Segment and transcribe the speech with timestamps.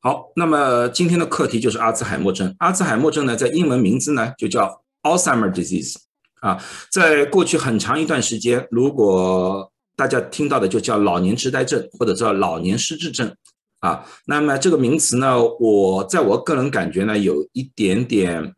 [0.00, 2.54] 好，那么今天的课题就是阿兹海默症。
[2.58, 5.96] 阿兹海默症呢，在英文名字呢就叫 Alzheimer disease
[6.40, 6.62] 啊。
[6.88, 13.34] 在过去很长一段时间，如果大家听到的就叫老年痴呆症或者叫老年失智症
[13.80, 14.06] 啊。
[14.26, 18.54] 那么这个名词呢，我在我个人感觉呢，有一点点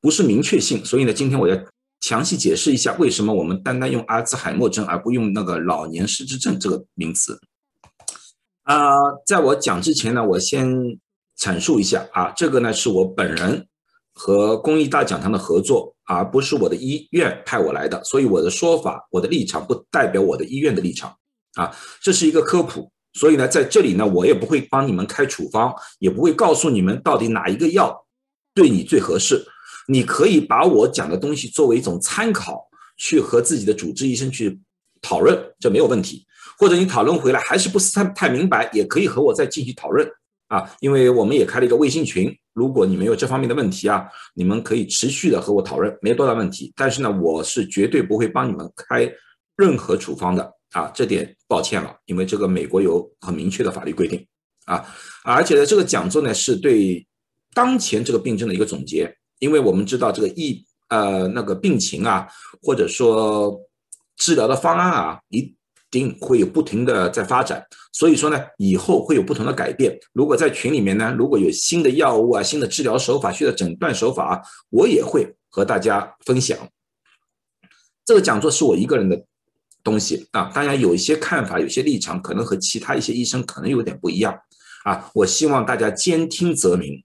[0.00, 1.56] 不是明确性，所以呢，今天我要
[2.00, 7.40] 详细解释一下为什么我们单单用阿兹海默症而不用那个老年失智症这个名词。
[8.64, 8.96] 啊，
[9.26, 10.66] 在我讲之前呢，我先
[11.38, 13.66] 阐述一下啊，这个呢是我本人
[14.14, 21.14] 和公益大讲堂的合作，而不是我的医院派我来的，所以我的说法、我的立场不代表我的医院的立场
[21.56, 28.06] 啊，这是一个科普，所以呢，在这里呢，我也不会帮你们开处方，也不会告诉你们到底哪一个药
[28.54, 29.44] 对你最合适，
[29.88, 34.58] 你可以把我讲的东西作为一种参考，去和自己的主治医生去
[35.02, 36.24] 讨论，这没有问题。
[36.58, 40.08] 或者你讨论回来还是不是太太明白，也可以和我再继续讨论
[40.48, 46.72] 啊，因为我们也开了一个微信群，如果你们有这方面的问题啊，你们可以持续的和我讨论，没多大问题。
[46.76, 49.10] 但是呢，我是绝对不会帮你们开
[49.56, 54.24] 任何处方的啊，这点抱歉了，因为这个美国有很明确的法律规定
[54.66, 54.84] 啊，
[55.24, 57.04] 而且呢，这个讲座呢是对
[57.52, 62.28] 当前这个病症的一个总结，因为我们知道这个疫呃那个病情啊，
[62.62, 63.58] 或者说
[64.16, 65.52] 治疗的方案啊，一。
[65.94, 69.96] 定会有不停的在发展，所以说呢，以后会有不同的改变。
[70.12, 76.58] 如果在群里面呢，如果有新的药物啊、新的治疗手法、新的诊断手法啊，我也会和大家分享。
[78.04, 79.24] 这个讲座是我一个人的
[79.84, 84.36] 东西啊，当然有一些看法、有些立场，可能和其他一些医生可能有点不一样
[84.84, 85.08] 啊。
[85.14, 87.04] 我希望大家兼听则明。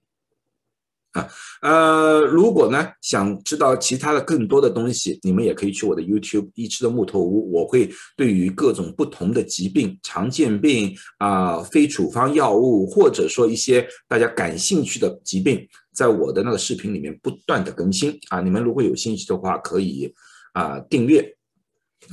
[1.12, 1.28] 啊，
[1.60, 18.40] 呃，如果呢想知道其他的更多的东西，你们也可以去我的 YouTube“ 一吃的木头屋”，我会对于各种不同的疾病、常见病啊、非处方药物，或者说一些大家感兴趣的疾病，在我的那个视频里面不断的更新啊。
[18.40, 20.14] 你们如果有兴趣的话，可以
[20.52, 21.36] 啊订阅，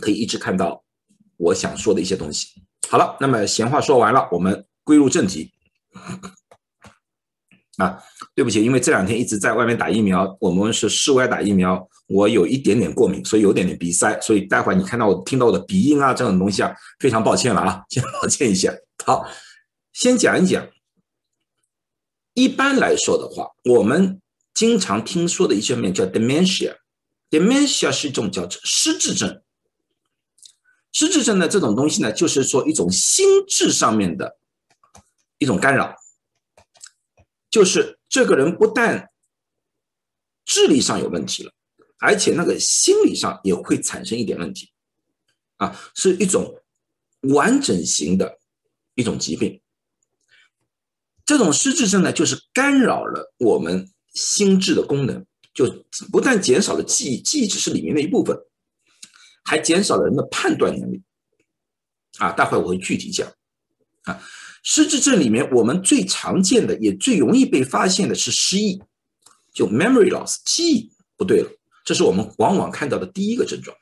[0.02, 0.84] 可以一直看到
[1.38, 2.47] 我想说的一些东西。
[2.90, 5.52] 好了，那么闲话说完了，我们归入正题。
[7.78, 8.02] 啊，
[8.38, 18.72] 对不起，因为这两天一直在外面打疫苗，我们是室外打疫苗，我有一点点过敏，所以有点点鼻塞，所以待会儿你看到我听到我的鼻音啊这种东西啊，非常抱歉了啊，先抱歉一下。
[19.03, 19.28] 好，
[19.92, 20.68] 先讲一讲，
[22.36, 24.22] 一般来说的话，我们
[24.54, 29.42] 经常听说的一些病叫 dementia，dementia 是一种叫失智症，
[30.94, 34.38] 失智症的这种东西呢，就是说一种心智上面的
[35.40, 35.96] 一种干扰。
[37.50, 39.09] 就是这个人不但
[40.45, 41.51] 智力上有问题了，
[42.00, 44.72] 而且那个心理上也会产生一点问题，
[45.57, 46.63] 啊，是一种
[47.22, 48.40] 完整型的
[48.95, 49.62] 一种疾病。
[51.25, 58.38] 这种失智症呢，就是干扰了我们心智的功能，就不但减少了记忆，记忆只是里面的一部分，
[59.44, 61.03] 还减少了人的判断能力。
[62.19, 63.29] 啊，待会我会具体讲，
[64.03, 64.24] 啊。
[64.63, 68.81] 失智症里面，我们最常见的也最容易被发现的是失忆，
[69.53, 71.50] 就 memory loss，记忆不对了，
[71.85, 73.75] 这是我们往往看到的第一个症状。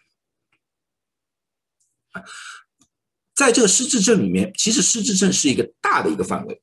[3.33, 6.61] 在这个失智症里面，其实失智症是一个大的一个范围，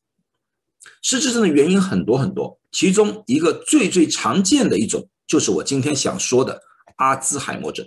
[1.02, 6.62] 失智症的原因很多很多，其中一个最最常见的一种就是我今天想说的
[6.96, 7.86] 阿兹海默症。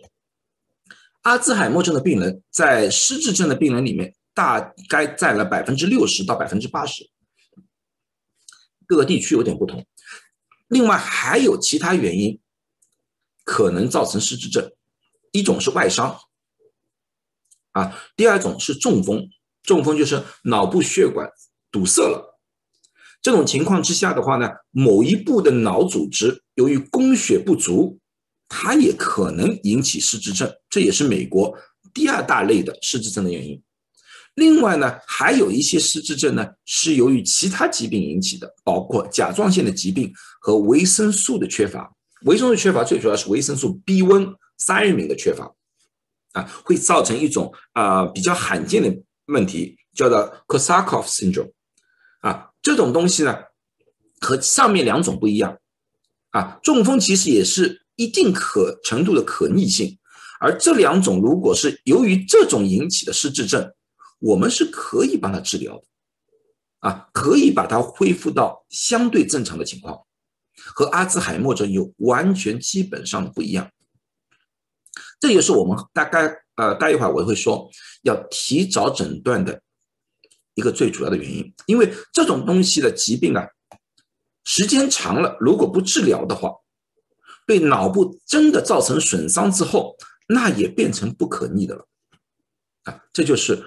[1.22, 4.14] 阿兹海默症的病人在失智症的病人里面。
[4.36, 7.10] 大概占了百分之六十到百分之八十，
[8.86, 9.88] 各个地区有点不同。
[10.68, 12.40] 另外还有其他原因
[13.44, 14.72] 可能造成失智症，
[15.32, 16.20] 一种是外伤，
[17.72, 19.30] 啊，第二种是中风，
[19.64, 21.30] 中风就是脑部血管
[21.72, 22.38] 堵塞了。
[23.22, 28.00] 这种情况之下的话呢，某一部的脑组织由于供血不足，
[28.50, 31.58] 它也可能引起失智症，这也是美国
[31.94, 33.64] 第二大类的失智症的原因。
[34.36, 41.90] 另外呢，还有一些失智症呢，是由于其他疾病引起的，包括甲状腺的疾病和维生素的缺乏。
[42.24, 44.28] 维生素缺乏最主要是维生素 B 温
[44.58, 45.50] 三明的缺乏，
[46.34, 48.94] 啊，会造成一种啊比较罕见的
[49.28, 51.52] 问题，叫做 Korsakoff syndrome。
[52.20, 53.38] 啊，这种东西呢，
[54.20, 55.58] 和上面两种不一样。
[56.32, 59.98] 啊，中风其实也是一定可程度的可逆性，
[60.42, 63.72] 而这两种如果是由于这种引起的失智症。
[64.20, 65.84] 我们是可以帮他治疗的，
[66.80, 70.06] 啊，可以把它恢复到相对正常的情况，
[70.56, 73.72] 和阿兹海默症有完全基本上的不一样。
[75.20, 77.70] 这也是我们大概呃，待一会儿我会说
[78.04, 79.62] 要提早诊断的
[80.54, 83.46] 一个最主要的原因，因为这种东西的疾病啊，
[84.44, 86.52] 时间长了，如果不治疗的话，
[87.46, 89.98] 对脑部真的造成损伤之后，
[90.30, 91.88] 那也变成不可逆的了。
[92.84, 93.66] 啊，这就是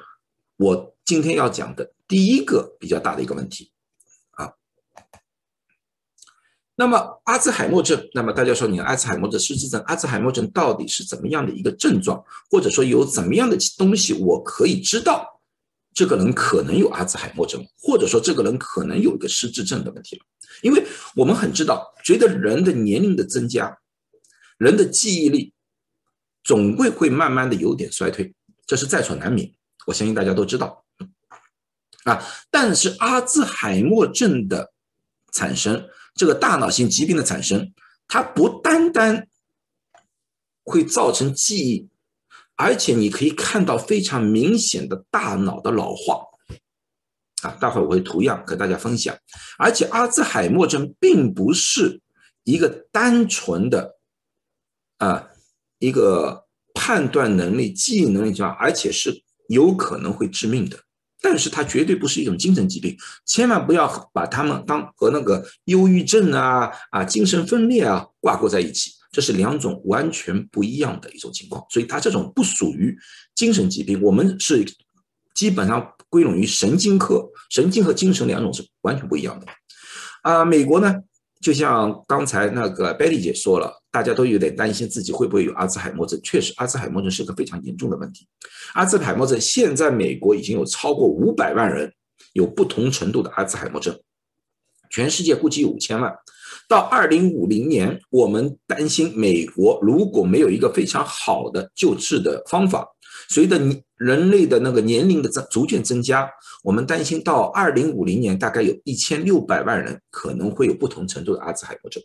[0.59, 3.73] 我今天要讲的第一个比较大的一个问题。
[4.33, 4.53] 啊
[6.75, 15.41] 那么阿兹海默症，那么大家说，你阿兹海默症失智症，阿兹海默症到底是怎么样的一个症状，或者说有怎么样的东西我可以知道
[15.93, 20.23] 这个人可能有阿兹海默症，或者说这个人可能有一个失智症的问题了？
[20.63, 20.85] 因为
[21.17, 23.77] 我们很知道，随着人的年龄的增加，
[24.57, 25.53] 人的记忆力
[26.45, 28.35] 总会会慢慢的有点衰退，
[28.67, 29.53] 这是在所难免，
[29.89, 30.85] 我相信大家都知道
[32.05, 32.23] 啊。
[32.51, 34.73] 但是阿兹海默症的
[35.33, 35.89] 产生。
[36.15, 37.73] 这个大脑性疾病的产生，
[38.09, 39.29] 它不单单
[40.65, 41.89] 会造成记忆，
[42.57, 46.25] 而且你可以看到非常明显的大脑的老化。
[47.43, 49.17] 啊，待会儿我会图样和大家分享。
[49.59, 52.01] 而且阿兹海默症并不是
[52.43, 53.97] 一个单纯的
[54.97, 55.29] 啊
[55.79, 60.79] 一个判断能力、记忆能力强，而且是有可能会致命的。
[61.21, 62.97] 但是它绝对不是一种精神疾病，
[63.27, 71.67] 千万不要把它们当和那个忧郁症啊、啊精神分裂啊挂钩在一起，这是两种完全不一样的一种情况。
[71.71, 72.97] 所以它这种不属于
[73.35, 74.65] 精神疾病，我们是
[75.35, 79.47] 基本上归拢于神经科，神经和精神两种是完全不一样的。
[80.23, 80.95] 啊，美国呢？
[81.41, 86.19] 就像刚才那个贝丽姐说了，大家都有点担心自己会不会有阿兹海默症。
[86.23, 88.27] 确实，阿兹海默症是个非常严重的问题。
[88.75, 91.93] 阿兹海默症现在美国已经有超过五百万人
[92.33, 93.97] 有不同程度的阿兹海默症，
[94.91, 96.13] 全世界估计有五千万。
[96.67, 102.87] 到二零五零年，我们担心美国如果没有一个非常好的救治的方法。
[103.29, 106.31] 随着你人类的那个年龄的增逐渐增加，
[106.63, 112.03] 我们担心到二零五零年，大概有一千六百万人可能会有不同程度的阿兹海默症。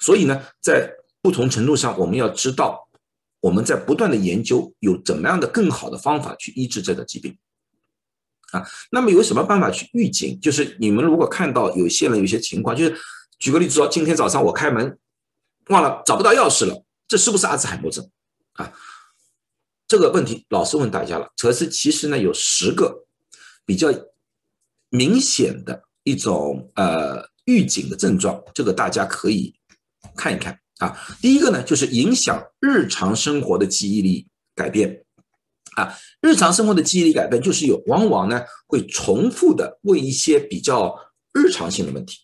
[0.00, 0.90] 所以呢，在
[1.22, 2.88] 不同程度上，我们要知道，
[3.40, 7.36] 我们在不断的研究有怎么样的更好的方法去医治这个疾病。
[8.52, 10.38] 啊，那么有什么办法去预警？
[10.40, 12.96] 就是你们如果看到有些人有些情况，就是
[13.38, 14.98] 举个例子说，今天早上我开门
[15.68, 18.08] 忘了找不到钥匙了，这是不是阿兹海默症？
[18.54, 18.72] 啊？
[19.88, 23.06] 这个问题老是问大家了，可是其实呢，有十个
[23.64, 23.88] 比较
[24.90, 29.54] 明显的一种呃预警的症状，这个大家可以
[30.16, 30.98] 看一看啊。
[31.20, 35.04] 第一个呢，就是影响日常生活的记忆力改变
[35.76, 35.96] 啊。
[36.20, 40.96] 日常生活的记忆力改变，就是有往往呢会重复的问一些比较
[41.32, 42.18] 日常性的问题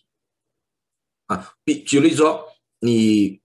[1.27, 1.53] 啊。
[1.63, 2.45] 比举例说，
[2.79, 3.42] 你。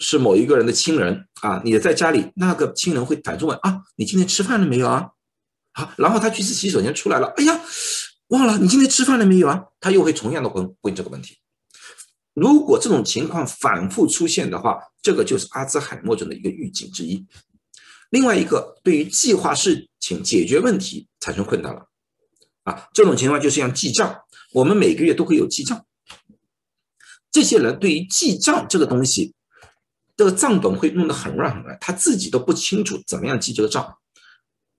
[0.00, 5.08] 是某一个人的亲人啊，你在家里，那个亲人会反复问啊，你今天吃饭了没有啊？
[5.72, 7.60] 好，然后他去洗手间出来了，哎呀，
[8.28, 9.64] 忘了你今天吃饭了没有啊？
[9.80, 11.36] 他又会同样的问问这个问题。
[12.34, 17.26] 如果这种情况反复出现的话，这个就是阿兹海默症的一个预警之一。
[18.10, 21.86] 另外一个，对于计划事情、解决问题产生困难了
[22.62, 24.16] 啊，这种情况就是像记账，
[24.52, 25.84] 我们每个月都会有记账，
[27.32, 29.34] 这些人对于记账这个东西。
[30.18, 33.98] 这个账本会弄得很乱很乱，他自己都不清楚怎么样记这个账，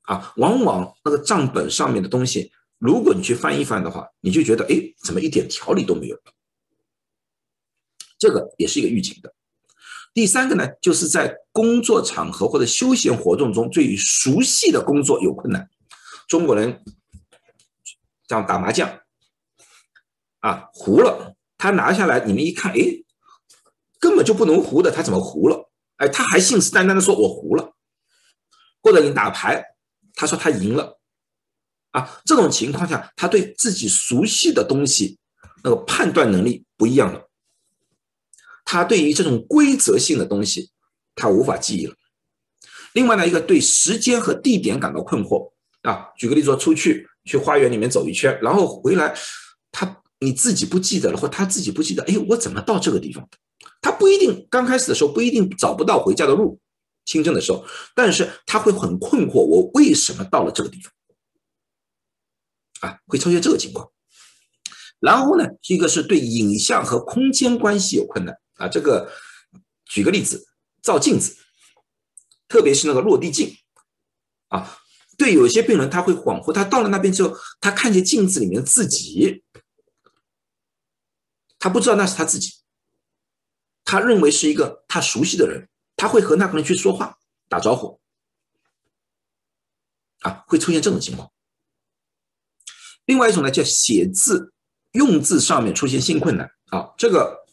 [0.02, 6.19] 啊，往往那个账本上面的东西，如果你去翻一翻的话，你就觉得，哎，怎么一点条理都没有？
[8.18, 9.34] 这个也是一个预警的。
[10.14, 15.69] 第三个呢，就是在工作场合或者休闲活动中，对于熟悉的工作有困难。
[16.28, 16.84] 中国人
[18.28, 19.00] 像打麻将，
[20.40, 23.06] 啊，糊了，他拿下来，你们一看，哎。
[24.09, 25.69] 根本就不能胡的，他怎么胡了？
[25.97, 27.73] 哎，他还信誓旦旦的说“我胡了”，
[28.81, 29.63] 或者你打牌，
[30.16, 30.97] 他说他赢了，
[31.92, 35.19] 啊，这种情况下，他对自己熟悉的东西
[35.63, 37.30] 那个判断能力不一样了，
[38.66, 40.71] 他对于这种规则性的东西，
[41.13, 41.94] 他无法记忆了。
[42.94, 45.51] 另外呢，一个对时间和地点感到困惑
[45.83, 49.16] 啊，举个例子说，出去去花园里面走一圈，然后回来，
[49.71, 53.37] 他你自己不记得了，或他自己不记得，哎，我怎么到这个地方的？
[53.81, 56.59] 他不一定刚开始的时候不一定找不到回家的路，
[57.06, 60.94] 清正的时候，但是他会很困惑，我为什么到了这个地方？
[62.81, 63.92] 啊，会出现这个情况。
[64.99, 68.68] 然后呢，一个是对影像和空间关系有困难啊。
[68.68, 69.11] 这个
[69.85, 70.47] 举个例子，
[70.81, 71.37] 照镜子，
[72.47, 73.56] 特别是那个落地镜
[74.49, 74.78] 啊，
[75.18, 79.44] 对有些病人他会恍惚，他到了那边之后，他看见镜子里面自己，
[81.57, 82.58] 他不知道那是他自己。
[83.90, 87.18] 他认为是一个他熟悉的人，他会和那个人去说话、
[87.48, 88.00] 打招呼，
[90.19, 91.31] 啊，会出现这种情况。
[93.06, 94.54] 另外一种呢叫写字
[94.92, 97.48] 用字上面出现新困难啊，这个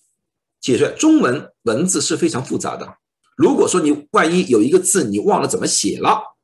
[0.61, 2.99] 解释中文文字是非常复杂的。
[3.35, 6.37] 如果说你万一有一个字你忘了怎么写了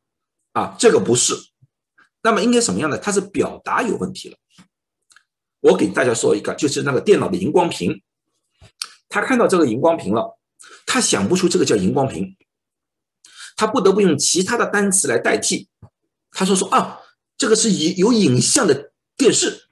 [0.52, 1.34] 啊，这个不是，
[2.22, 2.96] 那么应该什么样的？
[2.96, 4.38] 它是表达有问题了。
[5.60, 8.02] 我给大家说一个，就是那个电脑的荧光屏，
[9.12, 10.38] 他看到这个荧光屏了，
[10.86, 12.34] 他想不出这个叫荧光屏，
[13.56, 15.68] 他不得不用其他的单词来代替。
[16.30, 16.98] 他说说啊，
[17.36, 19.68] 这个是有有影像的电视，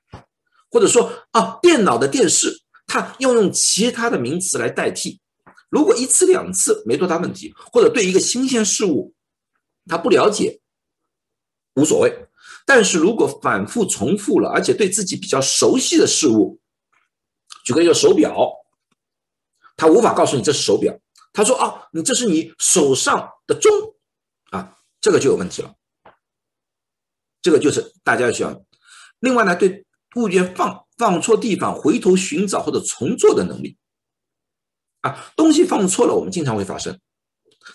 [0.71, 5.23] 或者说啊电脑的电视，他要用其他的名词来代替。
[5.71, 9.15] 如果一次两次没多大问题，或者对一个新鲜事物
[9.87, 10.61] 他不了解，
[11.77, 12.29] 无所谓。
[12.67, 16.61] 但是如果反复重复了，而且对自己比较熟悉的事物，
[17.65, 18.37] 举个例子，手表，
[19.81, 20.95] 他无法告诉你这是手表。
[21.33, 23.73] 他说啊，你这是你手上的钟
[24.51, 25.75] 啊，这个就有问题了。
[27.41, 28.63] 这个就是大家需要。
[29.21, 33.79] 另外呢，对物件放放错地方，回头寻找或者重做的能力。
[35.01, 37.01] 啊，东西放错了，我们经常会发生，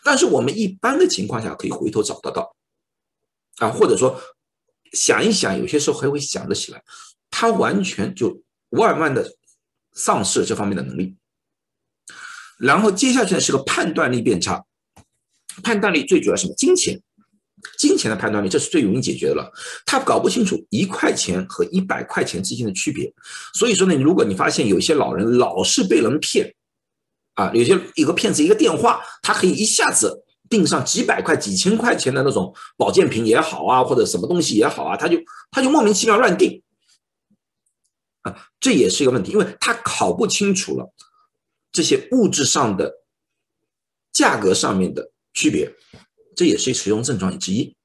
[0.03, 2.55] 但是我们一般的情况下可以回头找得到，
[3.57, 4.21] 啊，或者说
[4.91, 6.83] 想一想，有些时候还会想得起来，
[7.31, 9.27] 他完全就万万的
[9.93, 11.17] 丧失了这方面的能力。
[12.57, 14.63] 然后接下去呢是个判断力变差，
[15.63, 16.53] 判断力最主要什么？
[16.55, 17.01] 金钱，
[17.77, 19.51] 金钱的判断力这是最容易解决的了。
[19.85, 23.13] 他搞不清楚一块钱和一百块钱之间的区别，
[23.53, 26.53] 所以说呢，如果你发现有些老人老是被人骗。
[27.35, 35.17] 啊，有些一个骗子一个电话，他可以一下子订上几百块、几千块钱的那种保健品也好啊，或者什么东西也好啊，他就
[35.51, 36.63] 他就莫名其妙乱订，
[38.21, 40.89] 啊，这也是一个问题，因为他搞不清楚了
[41.75, 43.03] 这些物质上的
[44.13, 45.69] 价格上面的区别，
[46.33, 47.75] 这也是使用症状之一。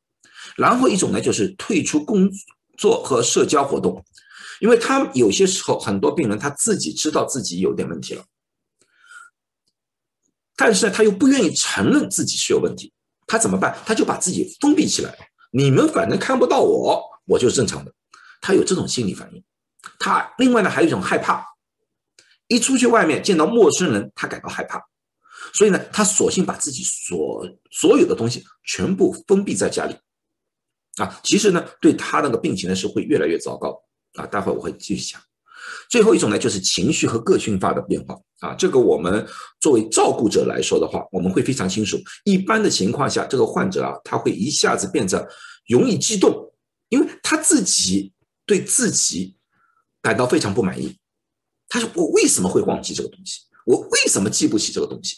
[0.57, 2.31] 然后一种呢，就是退出工
[2.79, 4.05] 作和社交活动，
[4.61, 8.25] 因为他有些时候很多病人他自己知道自己有点问题了。
[10.55, 12.93] 但是呢，他又不愿意承认自己是有问题，
[13.27, 13.77] 他怎么办？
[13.85, 15.13] 他就把自己封闭起来。
[15.51, 17.93] 你们反正看不到我，我就是正常的。
[18.41, 19.43] 他有这种心理反应。
[19.99, 21.45] 他另外呢，还有一种害怕，
[22.51, 24.83] 一出去外面见到陌生人，他感到害怕，
[25.55, 29.95] 所以呢，他索性把自己所所有的东西全部封闭在家里。
[30.97, 33.81] 啊，其实呢，对他那个病情呢是会越来越糟糕。
[34.15, 35.23] 啊，待会我会继续讲。
[35.89, 38.53] 最后一种呢，就是情绪和个性化的变化啊。
[38.55, 39.25] 这个我们
[39.61, 41.97] 作为照顾者来说的话，我们会非常清楚。
[42.25, 45.29] 一般的情况下，这个患者啊，他会一下子变得
[45.69, 46.53] 容易激动，
[46.89, 48.13] 因为他自己
[48.45, 49.37] 对自己
[50.03, 50.99] 感到非常不满意。
[51.71, 53.41] 他说：“我为什么会忘记这个东西？
[53.65, 55.17] 我为什么记不起这个东西？”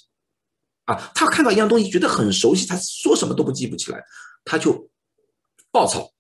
[0.87, 4.01] 啊，他看到一样东西觉得很熟悉，他说什么都不记不起来，
[4.45, 4.89] 他就
[5.73, 6.13] 暴躁。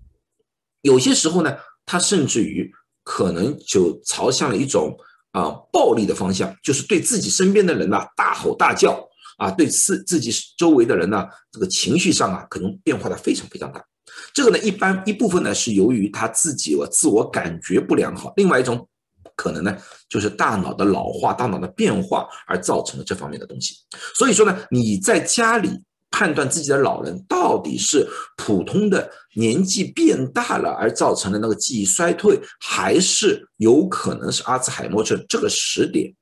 [0.80, 2.74] 有些时候呢，他甚至于。
[3.04, 4.96] 可能就朝向了一种
[5.32, 9.04] 啊暴力的方向，就是对自己身边的人呐大吼大叫
[9.38, 13.84] 啊，对自自己周围的人呢这个情绪上啊可能变化的非常非常大。
[14.32, 18.88] 这个呢一般一部分呢是由于他自己我自我感觉不良好，另外一种
[19.36, 19.76] 可能呢
[20.08, 23.76] 就是大脑的老化、大脑的变化而造成的这方面的东西。
[24.14, 25.82] 所以说呢你在家里。
[26.14, 36.14] 判断自己的老人到底是普通的年纪变大了而造成的那个记忆衰退，还是有可能是阿兹海默症，这个时点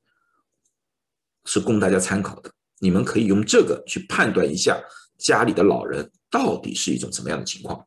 [1.44, 2.48] 是供大家参考的。
[2.78, 4.80] 你们可以用这个去判断一下
[5.18, 7.84] 家里的老人到底是一种什么样的情况。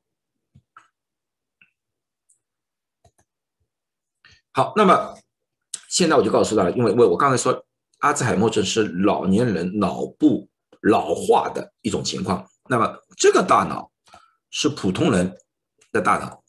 [4.53, 5.13] 好，那么
[5.89, 7.65] 现在我就告诉大家，因为为我刚才说
[7.99, 10.49] 阿兹海默症是老年人脑部。
[10.85, 13.89] 老化的一种情况，那么这个大脑
[14.49, 15.33] 是普通人
[15.93, 16.43] 的大脑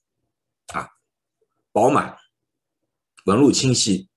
[0.77, 0.91] 啊，
[1.71, 2.17] 饱满，
[3.27, 4.09] 纹路清晰，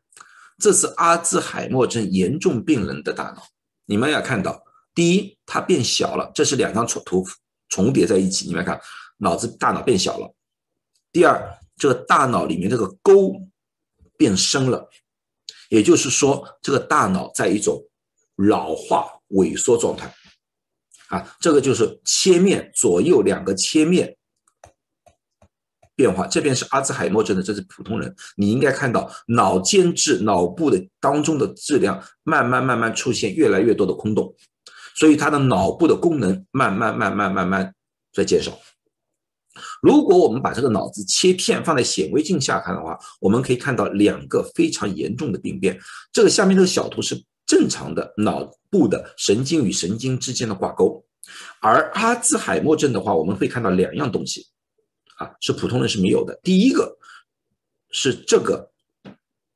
[0.57, 3.43] 这是阿兹海默症严重病人的大脑。
[3.85, 4.59] 你们要看到，
[4.95, 7.23] 第一，它变小了，这是两张图图
[7.69, 8.81] 重叠在一起，你们看，
[9.17, 10.33] 脑子大脑变小了。
[11.11, 13.35] 第二，这个大脑里面这个沟
[14.17, 14.89] 变深了，
[15.69, 17.81] 也就是说，这个大脑在一种
[18.35, 19.13] 老化。
[19.31, 20.09] 萎缩状态，
[21.09, 24.15] 啊，这个就是切面左右两个切面
[25.97, 26.25] 变化。
[26.27, 34.33] 这边是阿兹海默症的，这是普通人，你应该看到脑间质、脑部的当中的质量慢慢慢慢出现越来越多的空洞，
[34.95, 37.75] 所以他的脑部的功能慢慢慢慢慢慢
[38.13, 38.57] 在减少。
[39.81, 45.79] 如果我们把这个脑子切片放在显微镜下看的话，我们可以看到两个非常严重的病变。
[46.11, 47.23] 这个下面这个小图是。
[47.47, 51.05] 正常的脑部的神经与神经之间的挂钩，
[51.61, 54.47] 而阿兹海默症的话，我们会看到两样东西，
[55.15, 56.37] 啊，是普通人是没有的。
[56.43, 56.97] 第一个，
[57.89, 58.69] 是这个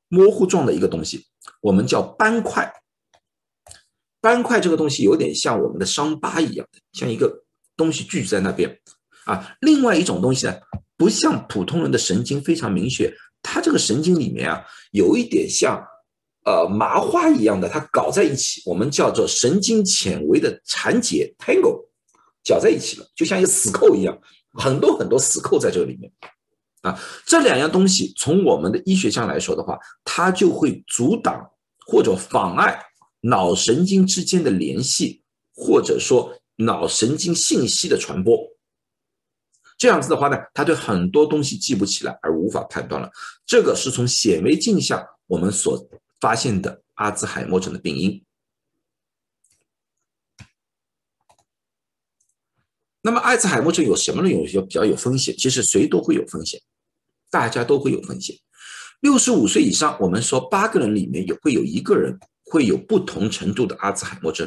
[0.07, 1.25] 模糊状的一个东西，
[1.59, 2.73] 我们叫斑块。
[4.21, 7.43] 斑块这个东西有点像我们的伤疤一样的，像一个
[7.75, 8.79] 东西聚集在那边
[9.31, 9.55] 啊。
[9.61, 10.55] 另外一种东西呢，
[10.97, 15.81] 不像普通人的神经非常明确，它这个神经里面啊，有一点像
[16.45, 21.85] 呃麻花一样的，它搞在一起，我们叫做神经纤维的缠结 （tangle），
[22.43, 24.17] 搅在一起了，就像一个死扣一样，
[24.53, 26.11] 很多很多死扣在这个里面
[26.81, 26.99] 啊。
[27.25, 31.49] 这两样东西从我们的医学上来说的话，它就会阻挡
[31.87, 32.79] 或者妨碍。
[33.23, 35.21] 脑神经之间的联系，
[35.53, 38.35] 或者说脑神经信息的传播，
[39.81, 43.09] 这样子的话呢，他对很多东西记不起来，而无法判断了。
[43.47, 48.23] 这个是从显微镜下我们所发现的阿兹海默症的病因。
[53.01, 54.29] 那么，阿兹海默症有什么呢？
[54.29, 55.35] 有些比较有风险。
[55.35, 56.61] 其实谁都会有风险，
[57.31, 58.35] 大家都会有风险。
[58.99, 62.19] 六十五岁以上，我们说八个人里面有会有一个人。
[62.43, 64.45] 会有不同程度的阿兹海默症，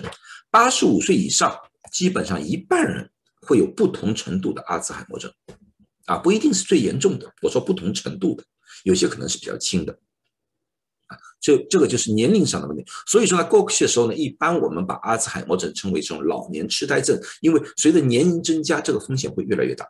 [0.50, 1.58] 八十五岁以上，
[1.90, 3.10] 基本上一半人
[3.46, 5.32] 会有不同程度的阿兹海默症，
[6.06, 7.32] 啊，不一定是最严重的。
[7.42, 8.44] 我说不同程度的，
[8.84, 9.92] 有些可能是比较轻的，
[11.06, 12.84] 啊，这这个就是年龄上的问题。
[13.06, 19.88] 所以说呢，过去的时候呢，一般我们把阿兹海默症称为这种老年痴呆症，因为随着年龄增加，这个风险会越来越大，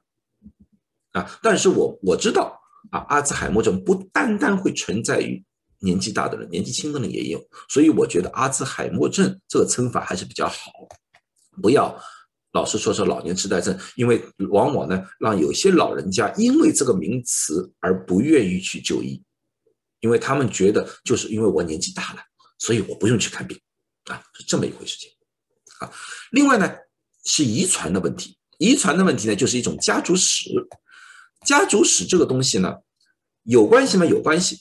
[1.13, 5.45] 啊，但是我我知道啊，阿兹海默症不单单会存在于。
[5.81, 10.73] 年纪大的人，年纪轻的人也有，所以我觉得阿兹海默症这个称法还是比较好，
[11.61, 11.95] 不要
[12.55, 19.21] 老师说说老年痴呆症，因为往往呢让有些老人家因为这个名词而不愿意去就医，
[19.99, 22.21] 因为他们觉得就是因为我年纪大了，
[22.59, 23.61] 所以我不用去看病
[24.05, 25.11] 啊，是这么一回事情
[25.81, 25.93] 啊。
[26.31, 26.73] 另外呢
[27.25, 30.49] 是遗传的问题，遗传的问题呢就是一种家族史，
[31.45, 32.73] 家族史这个东西呢
[33.43, 34.07] 有关系吗？
[34.07, 34.61] 有关系。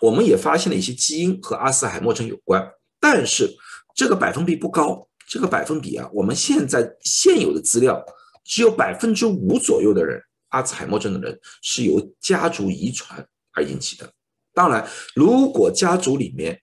[0.00, 2.66] 我们也发现了一些基因和阿斯海默症有关，
[2.98, 3.54] 但是
[3.94, 5.06] 这个百分比不高。
[5.28, 8.04] 这个百分比啊，我们现在现有的资料
[8.44, 14.12] 只有百分之五左右的人，阿兹海默症的人是由家族遗传而引起的。
[14.52, 16.62] 当然，如果家族里面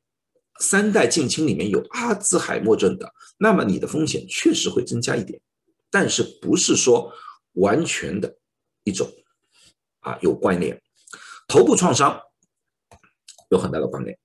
[0.59, 5.41] 三代近亲里面有阿兹海默症的，那么你的风险确实会增加一点，
[5.89, 7.11] 但是不是说
[7.53, 8.37] 完全的
[8.83, 9.09] 一种
[9.99, 10.81] 啊有关联。
[11.47, 12.21] 头部创伤。
[13.49, 14.17] 有很大的关联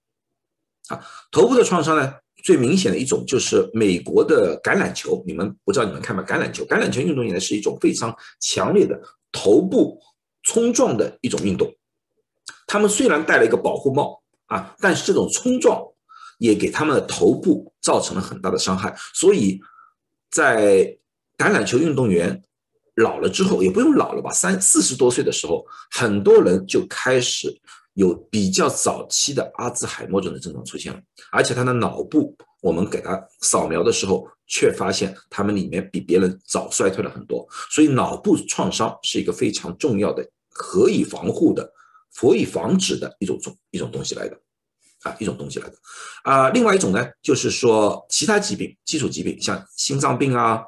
[0.87, 1.05] 啊！
[1.33, 5.23] 头部的创伤呢，最明显的一种就是美国的橄榄球。
[5.27, 6.25] 你们不知道你们看吗？
[6.27, 9.01] 橄榄球，橄榄球运动员呢是一种非常强烈的
[9.33, 10.01] 头部
[10.43, 11.75] 冲撞的一种运动。
[12.67, 15.83] 他们虽然戴了一个保护帽啊，但是这种冲撞
[16.39, 18.95] 也给他们的头部造成了很大的伤害。
[19.15, 19.61] 所以
[20.31, 20.85] 在
[21.37, 22.43] 橄榄球运动员
[22.97, 27.53] 老了之后，也不用老了吧，三四十多岁的时候，很多人就开始。
[27.97, 31.01] 有比较早期的阿兹海默症的症状出现了，
[31.33, 37.47] 而且他的脑部，我们给他扫描的时候，却发现他们里面比别人早衰退了很多。
[37.71, 41.73] 所以脑部创伤是一个非常重要的、可以防护的、
[42.15, 44.39] 可以防止的一种种一种东西来的，
[45.03, 45.75] 啊，一种东西来的。
[46.23, 50.63] 啊，另外一种呢，就是说其他疾病、基础疾病，像心脏病啊、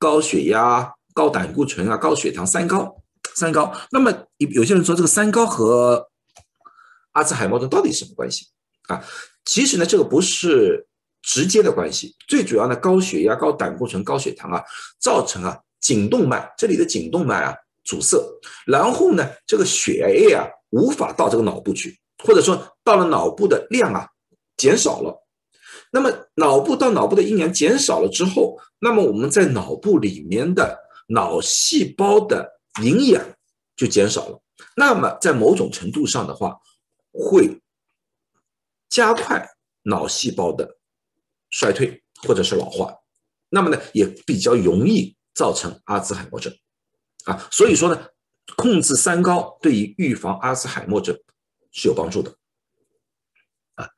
[0.00, 2.96] 高血压、高胆固醇啊、高血糖、三高、
[3.36, 3.72] 三高。
[3.92, 6.09] 那么有有些人说这个三高和
[7.12, 8.46] 阿兹海默症到底什么关系
[8.88, 9.04] 啊？
[9.44, 10.86] 其实呢，这个不是
[11.22, 14.62] 直接的关系，最主要的高血压、高胆固醇、高血糖啊，
[14.98, 18.16] 造成啊颈动脉这里的颈动脉啊阻塞，
[18.66, 24.08] 然后呢，这个血液啊无法到这个脑部去，或者说到了脑部的量啊
[24.56, 25.26] 减少了。
[25.92, 32.48] 那么脑部到脑部的阴阳减少了之后，那么我们在脑部里面的脑细胞的
[32.82, 33.24] 营养
[33.74, 34.40] 就减少了。
[34.76, 36.56] 那么在某种程度上的话，
[37.12, 37.60] 会
[38.88, 39.48] 加快
[39.82, 40.78] 脑细胞的
[41.50, 42.94] 衰退或者是老化，
[43.48, 46.56] 那么呢也比较容易造成阿兹海默症
[47.24, 47.48] 啊。
[47.50, 48.08] 所以说呢，
[48.56, 51.18] 控制三高对于预防阿兹海默症
[51.72, 52.36] 是有帮助的
[53.74, 53.88] 啊。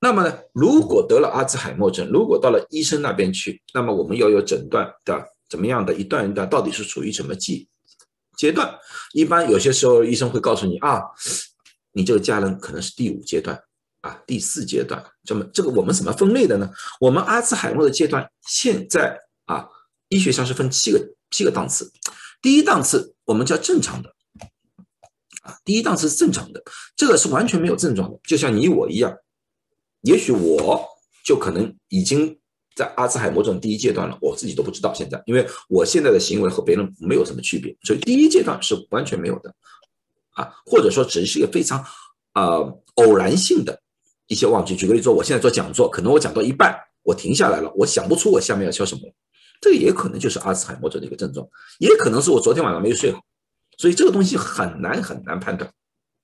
[0.00, 7.68] 那么呢，如果得了阿兹海默症，如果到了医生那边去，那么我们要有诊断的怎么样的一段一段，到底是处于什么季？
[8.38, 8.78] 阶段
[9.12, 11.02] 一般有些时候医生会告诉你啊，
[11.92, 13.60] 你这个家人可能是第五阶段
[14.00, 15.04] 啊，第四阶段。
[15.24, 16.70] 这么这个我们怎么分类的呢？
[17.00, 19.66] 我们阿兹海默的阶段现在啊，
[20.08, 21.92] 医学上是分七个七个档次。
[22.40, 24.14] 第一档次我们叫正常的
[25.42, 26.62] 啊，第一档次是正常的，
[26.96, 29.14] 这个是完全没有症状的，就像你我一样。
[30.02, 30.86] 也许我
[31.24, 32.38] 就可能已经
[32.78, 39.52] 在阿兹海默症第一阶段了，我自己都不知道现在，因为我现在的行为和别人没有什么区别，所以第一阶段是完全没有的，
[40.34, 41.84] 啊，或者说只是一个非常
[42.34, 43.82] 呃偶然性的
[44.28, 44.76] 一些忘记。
[44.76, 49.00] 举个例子，我现在做讲座，可能我讲到一半，我停下来了，我想不出我下面要说什么，
[49.60, 51.44] 这个也可能就是阿兹海默症的一个症状，
[51.80, 53.20] 也可能是我昨天晚上没有睡好，
[53.76, 55.68] 所以这个东西很难很难判断，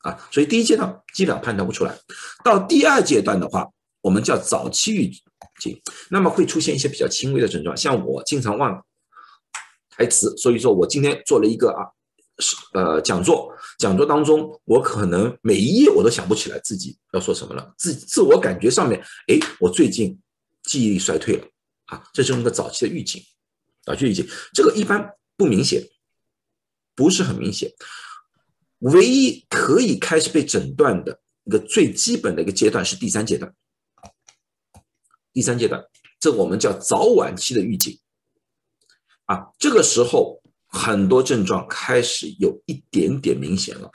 [0.02, 1.98] 啊，所以第一阶段基本上判断不出来，
[2.44, 3.68] 到第二阶段的话，
[4.04, 5.10] 我们叫早期预
[5.58, 5.80] 警。
[6.10, 8.84] 那么会出现一些比较轻微的症状，像我经常忘
[9.88, 11.88] 台词，所以说我今天做了一个啊，
[12.38, 20.20] 是呃讲座，讲座当中我可能每一页我都想不起来自己要说什么了，自自我感觉上面，哎，我最近
[20.64, 21.46] 记忆力衰退了
[21.86, 23.22] 啊，这是我们个早期的预警，
[23.84, 25.82] 早期预警，这个一般不明显，
[26.94, 27.70] 不是很明显，
[28.80, 33.54] 唯一可以开始被诊断的一个最基本的一个阶段是第三阶段。
[35.34, 35.84] 第三阶段，
[36.20, 37.98] 这我们叫早晚期的预警，
[39.24, 43.90] 啊，这个时候很多症状开始有一点点明显了，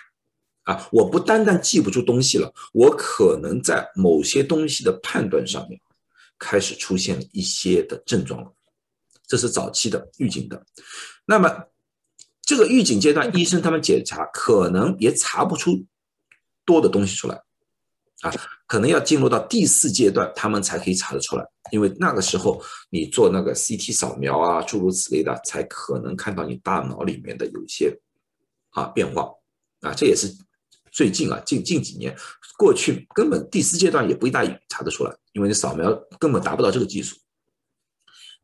[0.63, 5.79] 啊，我不单单记不住东西了，我可能在某些东西的判断上面
[6.37, 8.53] 开始出现一些的症状了，
[9.25, 10.61] 这是早期的预警的。
[11.25, 11.67] 那么
[12.41, 15.85] 这个预警阶段，医生他们检查可能也查不出
[16.65, 17.41] 多的东西出来。
[18.21, 18.31] 啊，
[18.67, 27.97] 可能要进入到第四阶段，他们才可以查得出来，因为那个时候你做那个 CT 扫描啊，诸如此类的，才可能看到你大脑里面的有一些
[28.71, 29.29] 啊变化
[29.81, 30.27] 啊，这也是
[30.91, 32.13] 最近啊近近几年
[32.57, 37.15] 过去根本第四阶段也不大查得出来，因为你扫描根本达不到这个技术。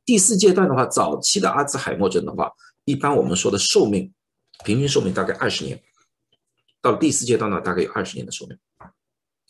[0.06, 2.50] 第四阶段的话，早期的阿兹海默症的话，
[2.86, 4.14] 一般我们说的寿命
[4.64, 5.84] 平均寿命大概二十年，
[6.82, 8.58] 到第四阶段呢，大概有二十年的寿命。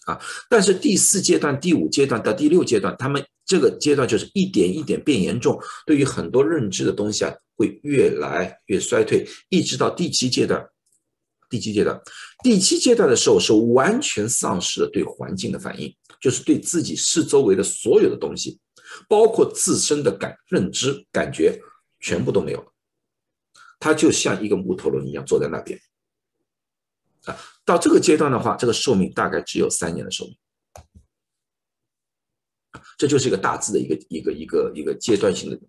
[0.05, 10.65] 啊，但是第四阶段、第五阶段到第六阶段，他们这个阶段就是一点一点变严重，对于很多认知的东西啊，会越来越衰退，一直到第七阶段。
[11.47, 12.01] 第七阶段，
[12.43, 18.59] 第七阶段的时候是完全丧失了对环境的反应，就是对自己四周围的所有的东西，
[19.07, 21.59] 包括自身的感认知、感觉，
[21.99, 22.65] 全部都没有了。
[23.79, 25.79] 他就像一个木头人一样坐在那边。
[27.25, 27.37] 啊。
[27.65, 30.37] 到这个阶段的话，这个寿命大概只有三年的寿命，
[32.97, 35.59] 这就是一个大致的一个一个一个一个阶段性的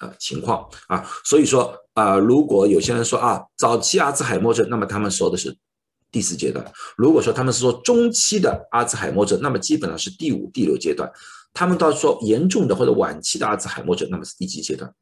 [0.00, 1.08] 啊情况啊。
[1.24, 5.56] 所以说啊，如果有些人说啊，早期阿兹海默症，那么他们说的是
[6.10, 6.64] 第四阶段；
[6.96, 11.08] 如果说他们是说中期的阿兹海默症，那么基本上是第五、第六阶段；
[11.52, 14.92] 他们到说严重的或者晚期的阿兹海默症，那么是第几阶段？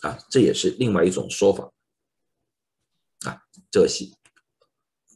[0.00, 1.70] 啊，这也是另外一种说法
[3.24, 3.38] 啊，
[3.70, 4.10] 这些。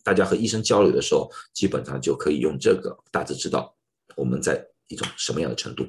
[0.07, 3.75] 大家和医生交流的时候，基本上就可以用这个大致知道
[4.14, 5.85] 我们在一种什么样的程度。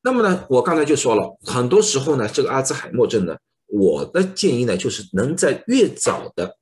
[0.00, 6.56] 那么呢，我刚才就说了，很多时候呢，这个阿兹海默症呢，我的建议呢，就是能在越早的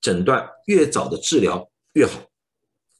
[0.00, 2.20] 诊断、越早的治疗越好。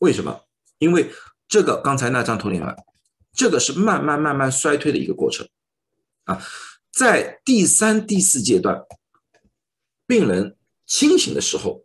[0.01, 0.43] 为什么？
[0.79, 1.09] 因为
[1.47, 2.67] 这个刚才那张图里面，
[3.33, 5.49] 这个是慢慢慢慢衰退的一个过程
[6.25, 6.43] 啊，
[6.91, 8.85] 在第三、第四阶段。
[10.07, 11.85] 病人清醒的时候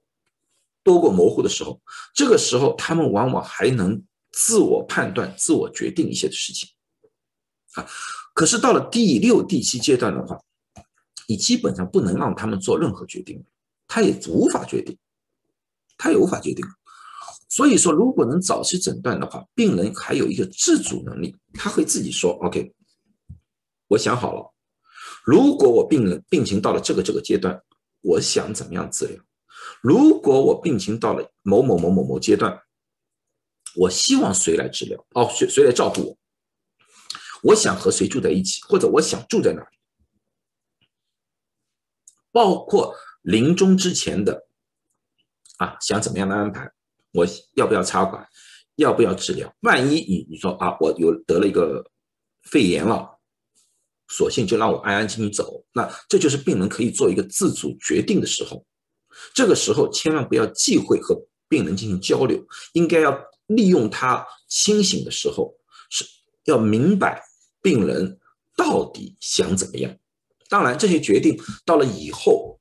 [0.84, 1.80] 多过模糊的时候，
[2.14, 4.02] 这个时候他们往往还能
[4.32, 6.70] 自我判断、自我决定一些的事情
[7.74, 7.88] 啊。
[8.34, 10.40] 可是到了第六、第七阶段的话，
[11.28, 13.44] 你基本上不能让他们做任何决定，
[13.88, 14.98] 他也无法决定，
[15.98, 16.66] 他也无法决定。
[17.50, 22.74] 所以说，如果能早期诊断的话，病人还有一个自主能力，他会自己说：“OK，
[23.88, 24.54] 我想好了，
[25.24, 27.62] 如果我病人病情到了这个这个阶段。”
[28.02, 29.24] 我想怎么样治疗？
[29.82, 32.62] 如果我病情到了某某某某某阶段，
[33.76, 35.06] 我希望谁来治疗？
[35.12, 36.18] 哦，谁谁来照顾我？
[37.44, 39.78] 我想和谁住在一起，或者我想住在哪里？
[42.32, 44.48] 包括临终之前的
[45.58, 46.72] 啊，想怎么样的安排？
[47.12, 48.28] 我要不要插管？
[48.76, 49.54] 要不要治疗？
[49.62, 51.92] 万一你你说啊，我有得了一个
[52.44, 53.19] 肺炎了。
[54.10, 58.66] 索性就让我安安静静走，那这就是病人可以做一个自主决定的时候。
[59.34, 61.16] 这个时候千万不要忌讳和
[61.48, 62.44] 病人进行交流，
[62.74, 63.18] 应该要
[63.48, 65.54] 利用他清醒的时候，
[65.90, 66.06] 是
[66.46, 67.22] 要明白
[67.62, 68.18] 病人
[68.56, 69.96] 到底想怎么样。
[70.48, 72.60] 当然，这些决定到了以后，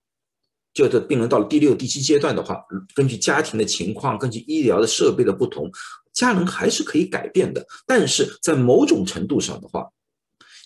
[0.74, 2.62] 就是病人到了第六、第七阶段的话，
[2.94, 5.70] 根据家庭的情况，根据医疗的设备的不同，
[6.12, 7.64] 家人还是可以改变的。
[7.86, 9.86] 但是在某种程度上的话，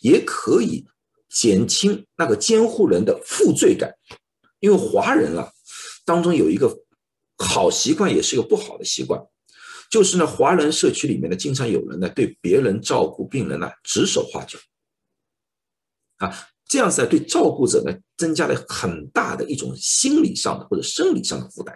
[0.03, 0.87] 也可以
[1.31, 3.95] 减轻那个监护人的负罪感，
[4.61, 5.51] 因为华人啊
[6.05, 6.77] 当中有一个
[7.39, 9.19] 好习惯，也是一个不好的习惯，
[9.91, 14.59] 就是呢，华人社区里面呢，经常有人呢对别人照顾病人呢指手画脚，
[16.19, 21.75] 啊，这样子呢对照顾者呢增加了很大的一种心理上的或者生理上的负担。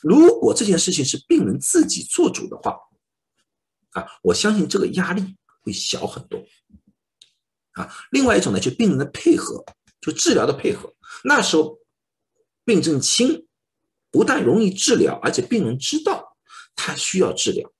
[0.00, 2.76] 如果这件事情是病人自己做主的话，
[3.92, 5.22] 啊，我相信这个压力
[5.62, 6.42] 会小很多。
[7.76, 9.64] 啊，另外一种呢，就病人的配合，
[10.00, 10.92] 就治疗的配合。
[11.24, 11.78] 那时候
[12.64, 13.46] 病症轻，
[14.10, 16.36] 不但容易治疗，而且病人知道
[16.74, 17.70] 他需要治疗。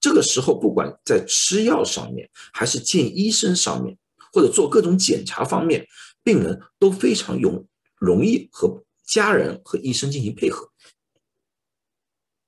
[0.00, 3.98] 这个时候，不管在吃药上面，还是见医生上面，
[4.32, 5.86] 或者做各种检查方面，
[6.22, 10.70] 病人都非常容容易和家人和医生进行配合。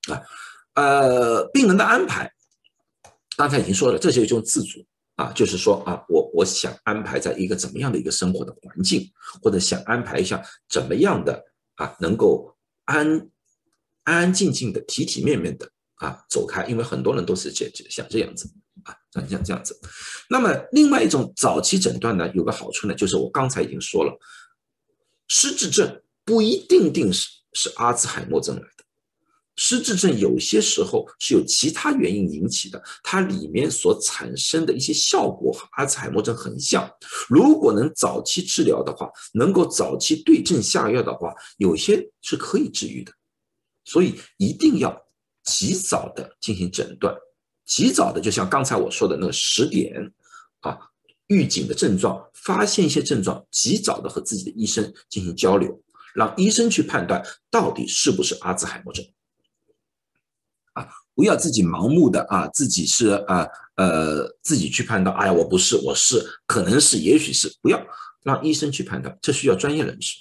[0.08, 0.22] 啊，
[0.74, 2.32] 呃，病人的安排，
[3.36, 4.86] 刚才已经说了，这是一种自主。
[5.20, 9.06] 啊，就是说啊，我我想安排在一个怎么样的一个生活的环境，
[9.42, 12.56] 或者想安排一下怎么样的啊，能够
[12.86, 13.06] 安
[14.04, 18.50] 安安静静的、体体面面的啊走开，因为很多人都是这想这样子
[18.84, 19.78] 啊，像像这样子。
[20.30, 24.18] 那么另外一种早期诊断呢，有个好处呢，就是我刚才已经说了，
[25.28, 28.62] 失智症不一定定是是阿兹海默症来。
[29.62, 36.90] 失智症有些时候是有其他原因引起的，它里面所产生的一些效果和阿兹海默症很像。
[37.28, 43.12] 如果能早期治疗的话，能够早期对症下药的话，有些是可以治愈的。
[43.84, 44.98] 所以一定要
[45.44, 47.14] 及早的进行诊断，
[47.66, 49.92] 及早的就像刚才我说的那个十点
[50.60, 50.78] 啊，
[51.26, 55.78] 预警的症状，发现一些症状，及早的和自己的医生进行交流，
[56.14, 59.04] 让医生去判断到底是不是阿兹海默症。
[61.20, 67.78] 不要自己盲目的啊，自己是啊呃自己去判断，哎呀我不是，我是，可能是，也许是，不要
[68.22, 70.16] 让医生去判断，这需要专业人士，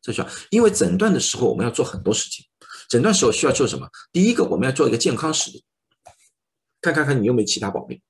[0.00, 2.46] 这需要，因为诊断的时候我们要做很多事情，
[2.88, 3.86] 诊断时候需要做什么？
[4.12, 5.50] 第一个我们要做一个健康史，
[6.80, 8.00] 看看看你有没有其他毛病，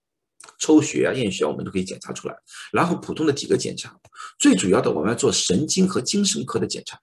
[0.60, 2.36] 抽血啊验血啊我们都可以检查出来，
[2.70, 3.98] 然后普通的体格检查，
[4.38, 7.00] 最主要的我们要做神经和精神科的检查，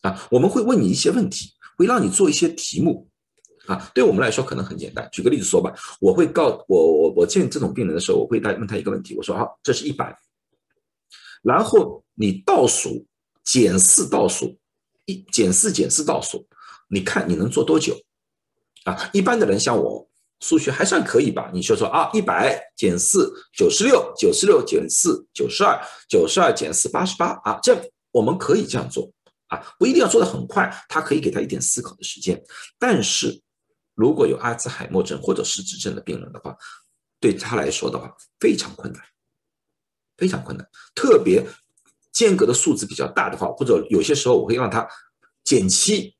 [0.00, 3.10] 啊我们会问你一些问题，会让你做一些题目。
[3.66, 5.08] 啊，对我们来说可能很简单。
[5.10, 10.16] 举个例子说吧，我会告我我我见这种病人的时候，我会他问他一个问题，我说好，这是一百，
[11.42, 13.04] 然后你倒数
[13.42, 14.56] 减四倒数
[15.04, 16.46] 一减四减四倒数，
[16.88, 17.96] 你看你能做多久？
[18.84, 21.50] 啊，一般的人像我数学还算可以吧？
[21.52, 25.76] 你说说啊，一百减四九十六，九十六减四九十二，
[26.08, 29.10] 九十二减四八十八啊，这样我们可以这样做
[29.48, 32.40] 啊，不一定要做的很快，他可以给他一点思考的时间，
[32.78, 33.42] 但是。
[33.96, 36.56] 如果有阿兹海默症或者失智症的病人的话，
[37.18, 39.02] 对他来说的话非常困难，
[40.18, 40.68] 非常困难。
[40.94, 41.42] 特别
[42.12, 44.86] 间隔的数字比较大的话，或者有些时候我会让他
[45.42, 46.14] 减七，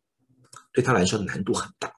[0.72, 1.92] 对他来说难度很大。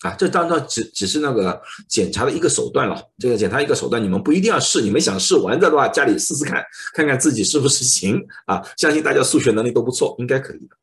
[0.00, 3.00] 啊，这当然只只是那个检查的一个手段了。
[3.18, 6.62] 这个检查一个手段，你们不一定要试，你们想试玩的话，家里试试看，
[6.92, 8.60] 看看自己是不是行啊。
[8.76, 10.76] 相信大家数学能力都不错，应该可以的，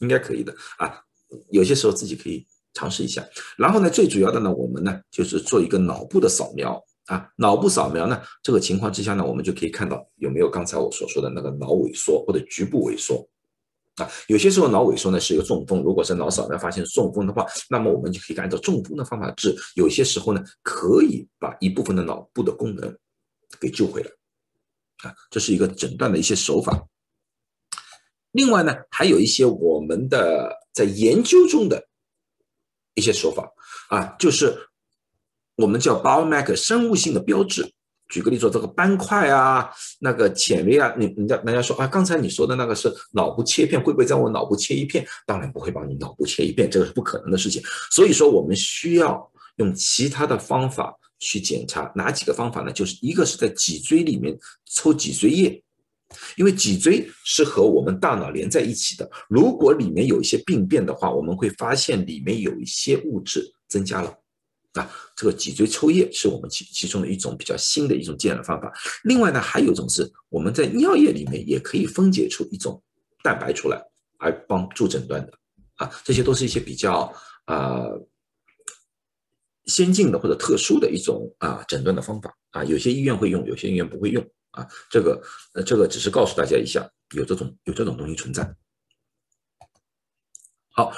[0.00, 1.00] 应该可以的啊。
[1.50, 2.46] 有些时候自己可以。
[2.78, 13.28] 尝试一下，然后呢，最主要的呢，我们呢就是做一个脑部的扫描啊，脑部扫描呢，这个情况之下呢，我们就可以看到有没有刚才我所说的那个脑萎缩或者局部萎缩
[13.96, 14.08] 啊。
[14.28, 19.52] 有些时候脑萎缩呢是一个中风，如果是脑扫描发现中风的话，那么我们就可以按照中风的方法治。
[19.74, 22.96] 有些时候呢，可以把一部分的脑部的功能
[23.60, 24.10] 给救回来
[25.02, 26.86] 啊，这是一个诊断的一些手法。
[28.30, 31.87] 另外呢，还有一些我们的在研究中的。
[32.98, 33.48] 一些手法
[33.88, 34.54] 啊，就是
[35.56, 37.72] 我们叫 biomarker 生物性的标志。
[38.08, 45.06] 举个例子，这个斑块啊，那个纤维啊，你人家人家说啊，刚才你说的那个是脑部切片，会不会在我脑部切一片？
[45.26, 47.62] 当然不会帮你脑部切一片，这个是不可能的事情。
[47.90, 51.92] 所以说，我们需要用其他的方法去检查。
[51.94, 52.72] 哪几个方法呢？
[52.72, 54.34] 就是一个是在脊椎里面
[54.64, 55.62] 抽脊髓液。
[56.36, 64.14] 因为脊椎是和我们大脑连在一起的，如果里面有一些病变的话，我们会发现里面有一些物质增加了。
[64.74, 68.72] 啊，这个脊椎抽液是我们其其中的一种比较新的一种检验方法。
[69.04, 72.80] 另外呢，还有一种是我们在尿液里面也可以分解出一种
[73.22, 73.82] 蛋白出来，
[74.18, 75.32] 而帮助诊断的。
[75.76, 77.12] 啊，这些都是一些比较
[77.46, 77.86] 啊
[79.66, 82.34] 先进的或者特殊的一种啊诊断的方法。
[82.50, 84.24] 啊，有些医院会用，有些医院不会用。
[84.58, 85.22] 啊，这个
[85.54, 88.52] 呃，这个只是告诉大家一下，有这种有这种东西存在。
[90.70, 90.92] 好，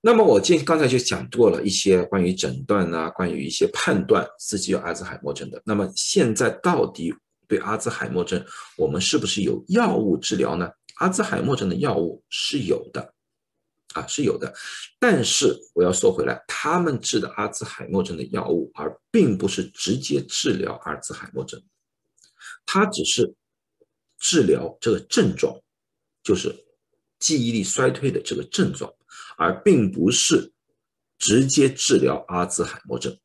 [0.00, 5.60] 那么我今刚才就讲过了一些关于诊断啊，关于一些判断自己有阿兹海默症的。
[5.66, 7.14] 那么现在到底
[7.46, 8.42] 对阿兹海默症，
[8.78, 10.70] 我们是不是有药物治疗呢？
[10.96, 13.12] 阿兹海默症的药物是有的，
[13.94, 14.54] 啊，是有的。
[14.98, 21.60] 但是我要说回来，他们治的阿兹海默症的药物，而并不是直接治疗阿兹海默症，
[22.66, 23.34] 它只是
[24.18, 25.60] 治疗这个症状，
[26.22, 26.54] 就是
[27.18, 28.92] 记忆力衰退的这个症状，
[29.36, 30.52] 而并不是
[31.18, 33.18] 直接治疗阿兹海默症。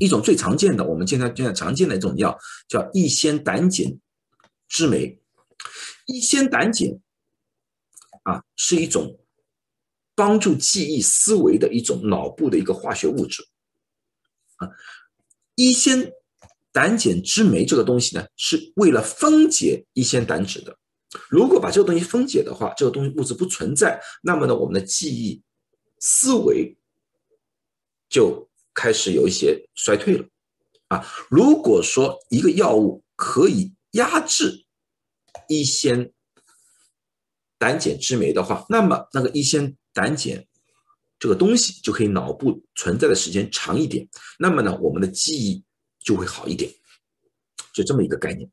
[0.00, 4.00] 一种最常见的，我们现在现在常见的一种药叫乙酰胆碱
[4.68, 5.20] 之酶。
[6.06, 7.00] 乙酰胆碱
[8.22, 9.18] 啊，是一种
[10.14, 13.44] 帮助记忆思维的一种脑部的一个化学物质
[14.56, 14.68] 啊。
[15.56, 16.12] 乙酰
[16.78, 20.78] 胆碱之酶这个东西呢，是为了分解乙酰胆酯的。
[21.28, 25.42] 如果把这个东西分解的话，这个东西物质不存在，那么呢，我们的记忆
[25.98, 26.76] 思维
[28.08, 28.46] 就。
[28.80, 30.24] 开始有一些衰退了，
[30.86, 34.66] 啊，如果说一个药物可以压制
[35.48, 36.12] 乙酰
[37.58, 40.46] 胆碱之酶的话，那么那个乙酰胆碱
[41.18, 45.64] 这个东西就可以脑部存在的时间长一点，那么呢，我们的记忆
[46.08, 46.72] 就会好一点，
[47.74, 48.50] 就这么一个概念，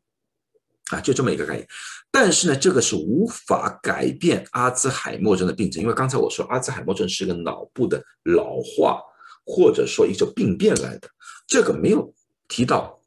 [0.91, 1.67] 啊，就这么一个概念。
[2.11, 9.01] 但是呢，这个是无法改变阿兹海默症的病症，因为刚才我说阿兹海默症是个脑部的老化。
[9.47, 11.07] 或者说一种病变来的，
[11.45, 12.15] 这个没有
[12.47, 12.99] 提到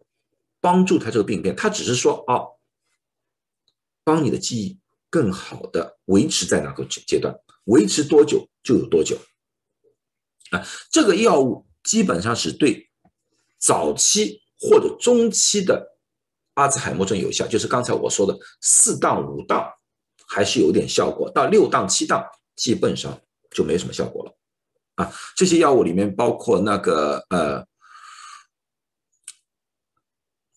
[0.61, 2.55] 帮助他这个病变，他只是说哦，
[4.05, 4.79] 帮你的记忆
[5.11, 7.35] 更好的维持在哪个阶段，
[7.65, 9.19] 维持多久就有多久。
[10.53, 12.88] 啊，这个药物基本上是对
[13.59, 15.97] 早期或者中期的
[16.55, 19.69] 阿兹海默症有效，就是刚才我说的四档五档
[20.27, 22.25] 还是有点效果，到六档七档
[22.57, 23.17] 基本上
[23.51, 24.35] 就没什么效果了。
[24.97, 27.65] 啊，这些药物里面包括那个呃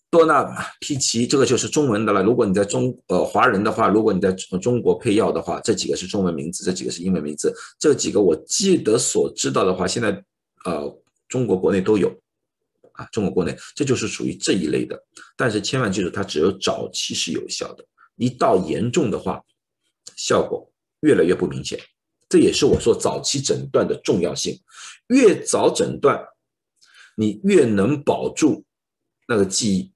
[0.10, 0.44] 多纳
[0.80, 2.24] 匹奇，这个就是中文的了。
[2.24, 7.56] 如果你在中呃华人的话，如果你在中国配药的话，这几个是中文名字，这几个是英文名字。
[7.80, 10.10] 这几个我记得所知道的话，现在
[10.66, 12.12] 呃中国国内都有
[12.94, 15.02] 啊，中国国内这就是属于这一类的。
[15.36, 19.44] 但是千万记住，它只有早期是有效的，一到严重的话，
[20.16, 21.80] 效果越来越不明显。
[22.30, 24.58] 这也是我说早期诊断的重要性，
[25.08, 26.24] 越早诊断，
[27.18, 28.64] 你越能保住
[29.28, 29.94] 那个记忆，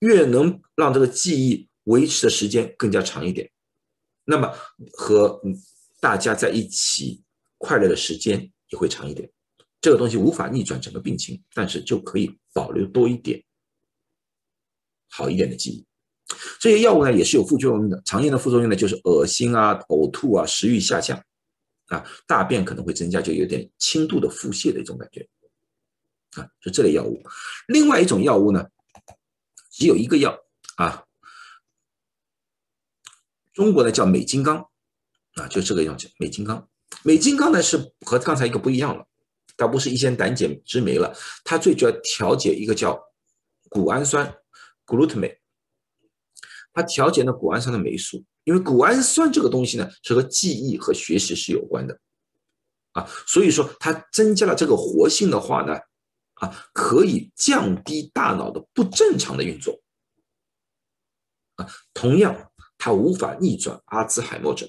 [0.00, 3.48] 越能让这个记忆维持的时间更加长一点，
[4.24, 4.52] 那么
[4.92, 5.40] 和
[6.00, 7.22] 大家在一起
[7.58, 9.30] 快乐的时间也会长一点。
[9.80, 13.42] 这个东西无法逆转整个病情，但是就可以保留多一点
[15.08, 15.86] 好一点的记忆。
[16.60, 21.22] 这些药物呢也是有副作用的，常见的副作用呢就是恶心啊、呕吐啊、食欲下降。
[21.86, 25.28] 啊，大便可能会增加，就有点轻度的腹泻的一种感觉，
[26.36, 27.20] 啊，就这类药物。
[27.66, 28.64] 另外一种药物呢，
[29.72, 30.38] 只有一个药
[30.76, 31.04] 啊，
[33.52, 34.58] 中国呢叫美金刚，
[35.34, 36.70] 啊，就这个药叫美金刚。
[37.02, 39.04] 美金刚呢是和刚才一个不一样了，
[39.60, 42.98] 它不是一些胆碱之酶了，它最主要调节一个叫
[43.68, 44.34] 谷氨酸
[44.86, 45.36] （glutamate），
[46.72, 48.24] 它调节呢谷氨酸的酶数。
[48.44, 52.00] 因为谷氨酸这个东西呢，是和记忆和学习是有关的，
[52.92, 55.78] 啊，所以说它增加了这个活性的话呢，
[56.36, 59.78] 啊，可以降低大脑的不正常的运作，
[61.56, 64.66] 啊，同样它无法逆转阿兹海默症，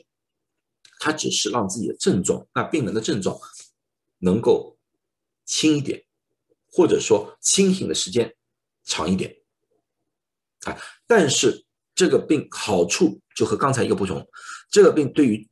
[0.99, 3.39] 它只是让自己的症状，那病人的症状
[4.19, 4.77] 能够
[5.51, 6.01] 轻一点，
[6.71, 8.33] 或者说清醒的时间
[8.85, 9.35] 长一点，
[10.63, 11.65] 啊，但是。
[11.93, 14.25] 这个病好处就和刚才一个不同，
[14.71, 15.47] 这个病对于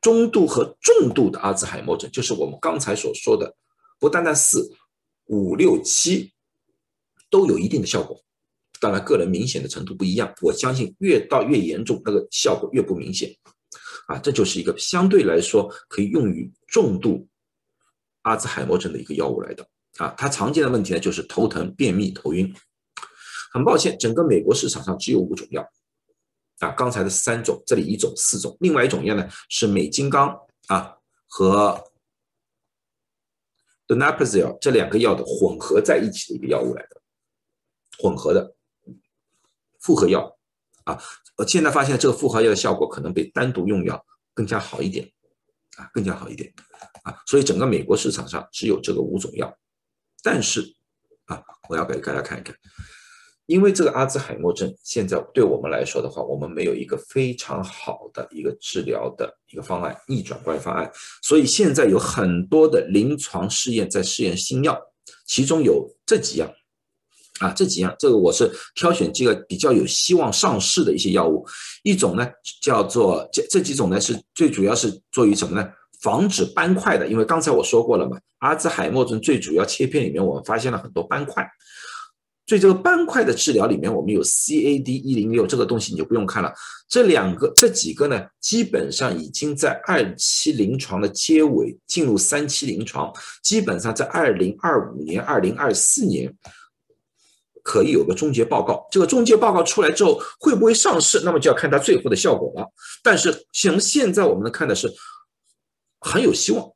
[0.00, 3.54] 中度和重度的阿兹海默症，就是我们刚才所说的，
[4.00, 4.74] 不单单四、
[5.26, 6.32] 五、六、七
[7.30, 8.20] 都有一定的效果。
[8.80, 10.34] 当然，个人明显的程度不一样。
[10.40, 13.36] 我相信越到越严重，那个效果越不明显。
[14.08, 17.28] 啊，这就是一个相对来说可以用于重度
[18.22, 19.66] 阿兹海默症的一个药物来的。
[19.98, 22.54] 啊，它常见的问题呢就是头疼、便秘、头晕。
[23.52, 25.62] 很抱歉，整个美国市场上只有五种药。
[26.60, 31.92] 啊，刚才的三种，这里一种四种，另外一种药呢是美金刚啊和
[33.86, 37.02] donepezil 这两个药的混合在一起的一个药物来的，
[37.98, 38.54] 混合的
[39.80, 40.38] 复合药
[40.84, 41.02] 啊，
[41.36, 45.12] 我现在发现这个复合药的效果可能比单独用药更加好一点
[45.76, 46.50] 啊，更加好一点
[47.02, 49.56] 啊，所以整个美国市场上只有这个五种药，
[50.22, 50.74] 但是
[51.26, 52.54] 啊，我要给大家看一看。
[53.46, 60.90] 因为这个阿兹海默症，现在对我们来说的话，我们没有一个非常好的一个治疗的一个方案，逆转关方案，
[61.22, 64.80] 所以现在有很多的临床试验在试验新药，
[65.26, 66.48] 其中有这几样，
[67.40, 71.44] 啊，这几样，这个我是挑选几个比较有希望上市的一些药物。
[71.82, 72.26] 一种呢
[72.62, 75.68] 叫做这这几种呢是最主要是做于什么呢？
[76.02, 81.48] 防止斑块的，因为刚才我说过了嘛，阿兹海默症最主要切片里面我们发现了很多斑块。
[82.44, 86.52] 所以这个斑块的治疗里面，我们有 CAD 一零六这个东西你就不用看了。
[86.88, 93.10] 这两个这几个呢，基本上已经在二期临床的结尾进入三期临床，
[93.42, 96.34] 基本上在二零二五年、二零二四年
[97.62, 98.86] 可以有个终结报告。
[98.90, 102.68] 这个终结报告出来之后会不会上市，那么就要看它最后的效果了。
[103.04, 104.92] 但是像现在我们能看的是
[106.02, 106.70] 很有希望。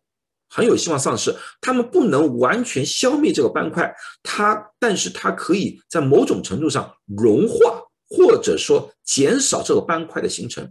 [0.48, 10.64] 很有希望上市，他们不能完全消灭这个斑块，它，但是它可以在某种程度上融化，或者说减少这个斑块的形成，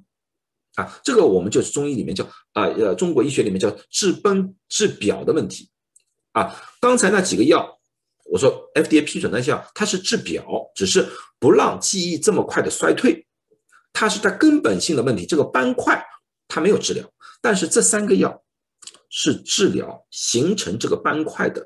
[0.75, 5.69] 啊，这个我们就是中医里面叫啊，呃，中国医学里面叫治崩治表的问题，
[6.31, 7.77] 啊，刚才那几个药，
[8.31, 11.05] 我说 FDA 批准那些药，它是治表，只是
[11.37, 13.27] 不让记忆这么快的衰退，
[13.91, 16.01] 它是它根本性的问题，这个斑块
[16.47, 17.05] 它没有治疗，
[17.41, 18.41] 但是这三个药。
[19.17, 21.65] 是治疗形成这个斑块的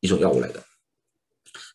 [0.00, 0.60] 一种药物来的。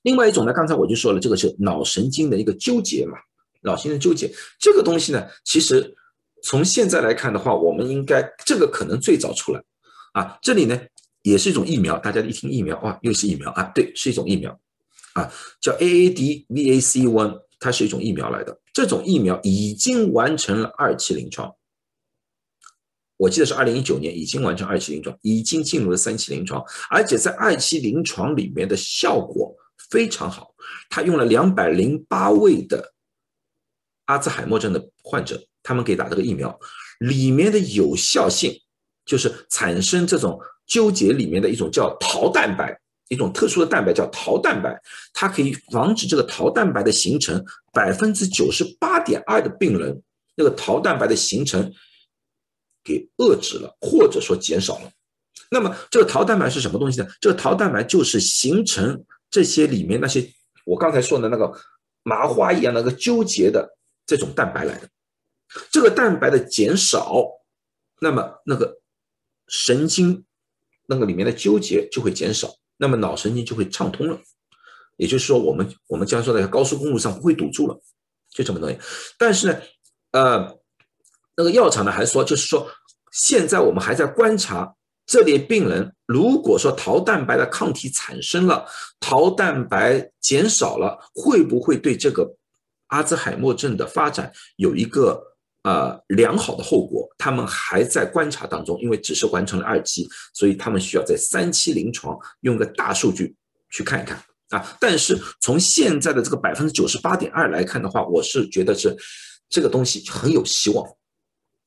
[0.01, 3.17] 另外一种呢，刚才我就说了，这个是脑神经的一个纠结嘛，
[3.61, 4.29] 脑神经纠结
[4.59, 5.95] 这个东西呢，其实
[6.43, 9.63] 从现在来看的话，我们应该这个可能最早出来
[10.11, 10.37] 啊。
[10.41, 10.77] 这里呢
[11.21, 14.51] 也是一种疫苗，大家一听疫苗哇，又是疫苗啊，对，是一种疫苗
[15.13, 15.31] 啊，
[15.61, 18.59] 叫 AADVAC1，它是一种疫苗来的。
[18.73, 21.55] 这种疫苗已经完成了二期临床。
[23.17, 29.55] 我记得是二零一九年已经完成二期临床，已经进入了三期临床，而且在二期临床里面的效果
[29.89, 30.53] 非常好。
[30.89, 32.93] 他用了两百零八位的
[34.05, 36.59] 阿兹海默症的患者，他们给打这个疫苗，
[36.99, 38.53] 里面的有效性
[39.05, 40.37] 就是产生这种
[40.67, 44.77] 纠结里面的一种叫桃蛋白，一种特殊的蛋白叫桃蛋白，
[45.13, 47.41] 它可以防止这个桃蛋白的形成，
[47.71, 50.01] 百分之九十八点二的病人
[50.35, 51.71] 那个桃蛋白的形成。
[52.85, 54.91] 给遏制了，或者说减少了。
[55.49, 57.07] 那么这个桃蛋白是什么东西呢？
[57.19, 60.31] 这个桃蛋白就是形成这些里面那些
[60.65, 61.51] 我刚才说的那个
[62.03, 64.89] 麻花一样那个纠结的这种蛋白来的。
[65.71, 67.23] 这个蛋白的减少，
[67.99, 68.79] 那么那个
[69.47, 70.23] 神经
[70.87, 74.19] 那个里面的纠结就会减少，那么脑神经就会畅通了。
[74.97, 77.79] 也就是说，我们我们将说在高速公路上不会堵住了，
[78.29, 78.77] 就这么东西。
[79.17, 79.61] 但是呢，
[80.11, 80.64] 呃。
[81.37, 82.67] 那个药厂呢还说，就是说，
[83.11, 84.73] 现在我们还在观察
[85.05, 88.65] 这类病人，如果说桃蛋白的抗体产生了，
[88.99, 92.35] 桃蛋白减少了，会不会对这个
[92.87, 95.21] 阿兹海默症的发展有一个
[95.63, 97.07] 呃良好的后果？
[97.17, 103.35] 他们还在观察当中，因为只是完成了二期，所以他们需要在三期临床用个大数据
[103.69, 104.17] 去看一看
[104.49, 104.65] 啊。
[104.79, 108.95] 但是从现在的这个百分之九十八点二来看的话，我是觉得是
[109.49, 110.85] 这个东西很有希望。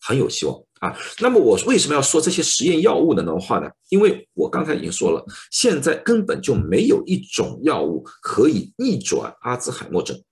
[0.00, 0.96] 很有希望啊！
[1.18, 3.68] 那么我为什么要说这些实验药物的的话呢？
[3.88, 10.22] 因为我刚才已经说了，现在根本就没有一种药物可以逆转阿兹海默症。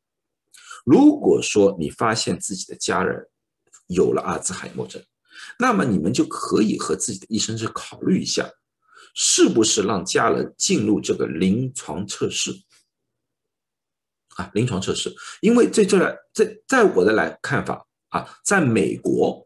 [0.84, 3.28] 如果说你发现自己的家人
[3.88, 5.02] 有了阿兹海默症，
[5.58, 8.48] 那么你们就可以和自己的医生去考虑一下，
[9.14, 12.52] 是不是让家人进入这个临床测试
[14.36, 14.48] 啊？
[14.54, 15.98] 临床测试，因为在这
[16.32, 19.44] 在在我的来看法啊，在美国。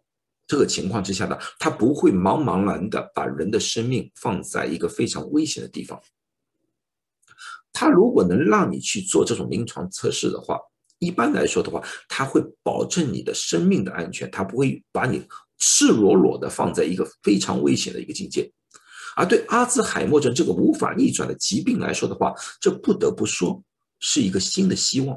[0.50, 5.96] 这个情况之下呢，他不会茫茫然的把人的生命放在一个非常危险的地方。
[7.72, 10.58] 他如果能让你去做这种临床测试的话，
[10.98, 15.24] 一般来说的话，他会保证你的生命的安全，他不会把你
[15.58, 18.50] 赤裸裸的放在一个非常危险的一个境界。
[19.14, 23.62] 而对阿兹海默症这个无法逆转的疾病来说的话，这不得不说
[24.00, 25.16] 是一个新的希望。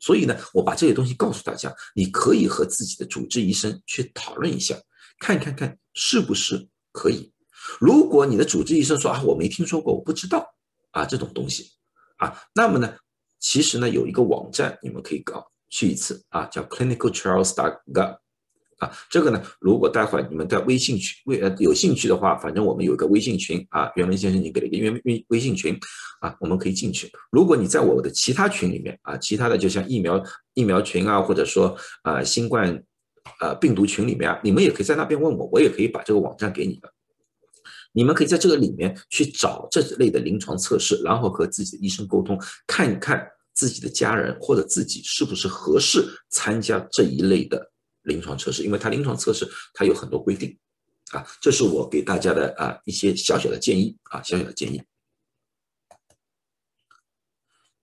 [0.00, 4.76] 所以呢，我把这些东西告诉大家，你可以和自己的主治医生去讨论一下，
[5.18, 7.32] 看看看是不是可以。
[7.80, 10.54] 如果你的主治医生说啊，我没听说过，我不知道
[10.90, 11.72] 啊这种东西
[12.16, 12.96] 啊，那么呢，
[13.40, 18.23] 其实呢有一个网站你们可以搞去一次啊，叫 clinicaltrials.gov。
[18.84, 25.78] 啊，这个呢，如果待会你们在微信群微呃有兴趣的话，反正我们有一个微信群啊，袁文先生你给了一个微微微信群
[26.20, 27.10] 啊，我们可以进去。
[27.30, 30.22] 如果你在我的其他群里面啊，其他的就像疫苗
[30.52, 32.82] 疫苗群啊，或者说啊新冠
[33.40, 36.92] 呃病毒群里面啊，你们也可以在那边问我，我也可以把这个网站给你的。
[37.96, 43.24] 你们可以在这个里面去找这类的临床测试，然后和自己的医生沟通，看一看
[43.54, 47.70] 自己的家人或者自己是不是合适参加这一类的。
[48.04, 50.56] 临床测试，因为它临床测试它有很多规定，
[51.10, 54.82] 啊，这是我给大家的啊一些小小的建议啊，小小的建议。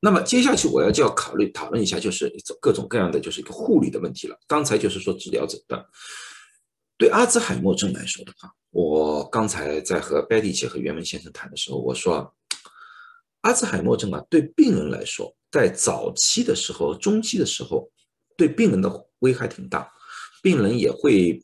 [0.04, 4.36] 那么接下去我要就要考虑讨论一下，就是各种各样的就是一个护理的问题了。
[4.48, 5.86] 刚才就是说治疗诊断，
[6.98, 12.36] 对阿兹海默症来说的话，我刚才在和 Betty 姐和袁文先生谈的时候，我说，
[13.42, 17.88] 阿兹海默症啊，对病人来说，在早期的时候、中期的时候，
[18.36, 19.94] 对病人的危害挺大，
[20.42, 21.44] 病人也会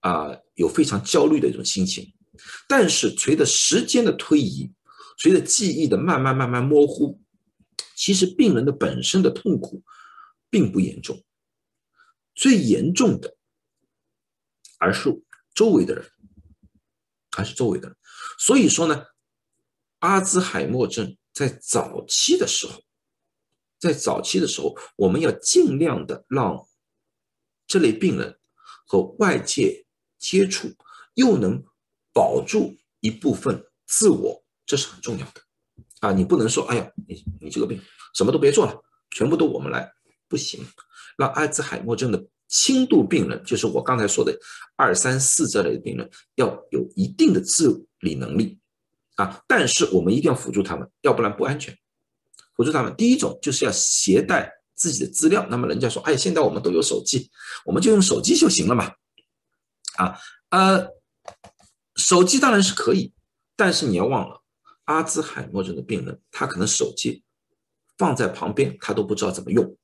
[0.00, 2.12] 啊有非常焦虑的一种心情。
[2.66, 4.72] 但是随着时间的推移，
[5.18, 7.20] 随着记忆的慢慢慢慢模糊。
[7.94, 9.84] 其实病人的本身的痛苦
[10.50, 11.22] 并不严重，
[12.34, 13.36] 最严重的
[14.78, 15.22] 而是
[15.54, 16.04] 周围的人，
[17.36, 17.96] 而是周围的人。
[18.38, 19.04] 所以说呢，
[20.00, 22.82] 阿兹海默症在早期的时候，
[23.78, 26.66] 在早期的时候，我们要尽量的让
[27.72, 28.36] 这类病人
[28.86, 29.86] 和外界
[30.18, 30.70] 接触，
[31.14, 31.64] 又能
[32.12, 35.40] 保住一部分自我，这是很重要的。
[36.00, 37.80] 啊，你不能说，哎呀，你你这个病
[38.14, 38.78] 什么都别做了，
[39.12, 39.90] 全部都我们来，
[40.28, 40.62] 不行。
[41.16, 44.38] 让阿兹海默症的轻度病人，就是我刚才说的
[44.76, 48.58] 二三四这类的病人，要有一定的自理能力
[49.16, 49.42] 啊。
[49.48, 51.74] 但是我们一定要辅助他们，要不然不安全。
[52.54, 54.52] 辅助他们，第一种就是要携带
[54.82, 55.46] 自己的资料。
[55.48, 57.30] 那么人家说，哎，现在我们都有手机，
[57.64, 58.92] 我们就用手机就行了嘛。
[59.96, 60.18] 啊，
[60.50, 60.88] 呃，
[61.94, 63.12] 手机当然是可以，
[63.54, 64.42] 但是你要忘了。
[64.86, 67.22] 阿兹海默症的病人，他可能手机
[67.96, 69.76] 放在旁边，他都不知道怎么用，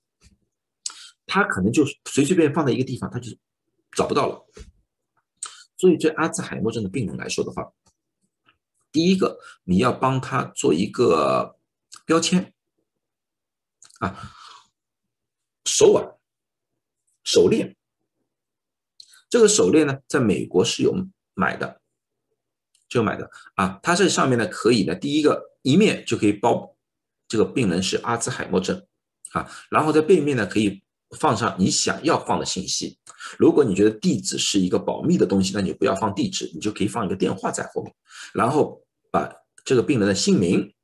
[1.26, 3.30] 他可能就随随便便放在一个地方，他就
[3.92, 4.44] 找不到了。
[5.76, 7.72] 所以，对阿兹海默症的病人来说的话，
[8.90, 11.56] 第一个你要帮他做一个
[12.04, 12.52] 标签
[14.00, 14.34] 啊，
[15.68, 16.04] 手腕、
[17.22, 17.76] 手链，
[19.28, 20.94] 这个手链呢，在美国是有
[21.34, 21.80] 买的。
[22.88, 26.74] 就买的啊，它这上面呢可以呢，第一个一面就可以包
[27.28, 28.82] 这个病人是阿兹海默症
[29.32, 30.82] 啊，然后在背面呢可以
[31.18, 32.98] 放上你想要放的信息。
[33.38, 37.94] 如果你觉得地址是一个保密的东西，那你不要放地址，你就可以放一个电话在后面，
[38.32, 39.30] 然后把
[39.66, 40.74] 这个病人的姓名、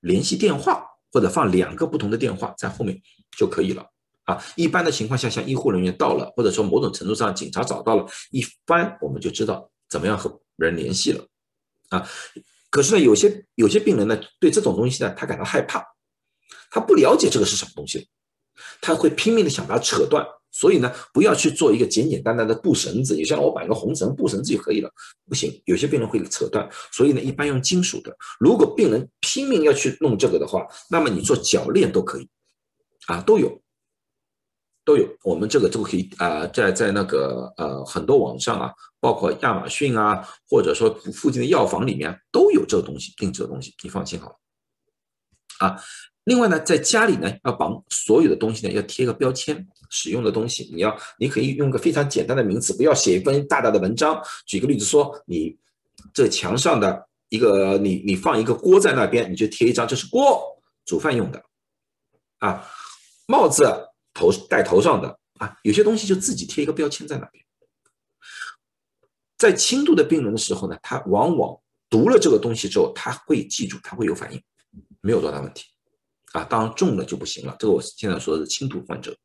[0.00, 3.00] 联系电话或者放两个不同的电话在后面
[3.38, 3.88] 就可以了
[4.24, 4.42] 啊。
[4.56, 11.24] 一般的情况下，像医护人员到了，或者说某种程度上警察找到了，一翻我们就知道怎么样和人联系了。
[11.90, 12.08] 啊，
[12.70, 15.84] 可是呢，有些有些病人呢，对这种东西呢，他感到害怕，
[16.70, 18.08] 他不了解这个是什么东西，
[18.80, 20.26] 他会拼命的想把它扯断。
[20.54, 24.90] 所以呢，不要去做一个简简单单的布绳子，也像我绑一个红绳布绳子就可以了，
[25.26, 26.68] 不行，有些病人会扯断。
[26.90, 28.14] 所以呢，一般用金属的。
[28.38, 32.28] 如果病人拼命要去弄这个的话，那么你做铰链都可以，
[33.06, 33.62] 啊，都有。
[34.84, 44.36] 都有，我们这个都可以啊，在在那个呃很多网上啊，包括亚马逊啊，或者说附近的药房里面都有这个东西，定制的东西，你放心好了。
[45.60, 45.80] 啊，
[46.24, 54.20] 另外呢，在家里呢要绑所有的东西呢要贴个标签，使用的东西你要你可以用个非常简单的名词，不要写一份大大的文章。
[54.46, 55.56] 举个例子说，你
[56.12, 60.42] 这墙上的一个你你放一个锅在那边，你就贴一张，这是锅
[60.84, 61.40] 煮饭用的。
[62.38, 62.68] 啊，
[63.28, 63.64] 帽子。
[64.14, 67.44] 头戴头上的啊，有些东西就自己贴一个标签在那边。
[69.38, 71.58] 在轻度的病人的时候呢，他往往
[71.90, 74.40] 读了这个东西之后，他会记住，他会有反应，
[75.00, 75.64] 没有多大问题
[76.30, 76.44] 啊。
[76.44, 77.56] 当然重了就不行了。
[77.58, 79.16] 这个我现在说的是轻度患者，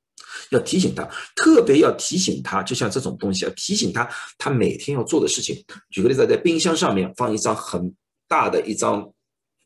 [0.49, 4.09] 要提醒他，特别要提醒他，就像这种东西要提醒他，
[4.39, 5.63] 他每天要做的事情。
[5.91, 7.95] 举个例子，在冰箱上面放一张很
[8.27, 9.13] 大的一张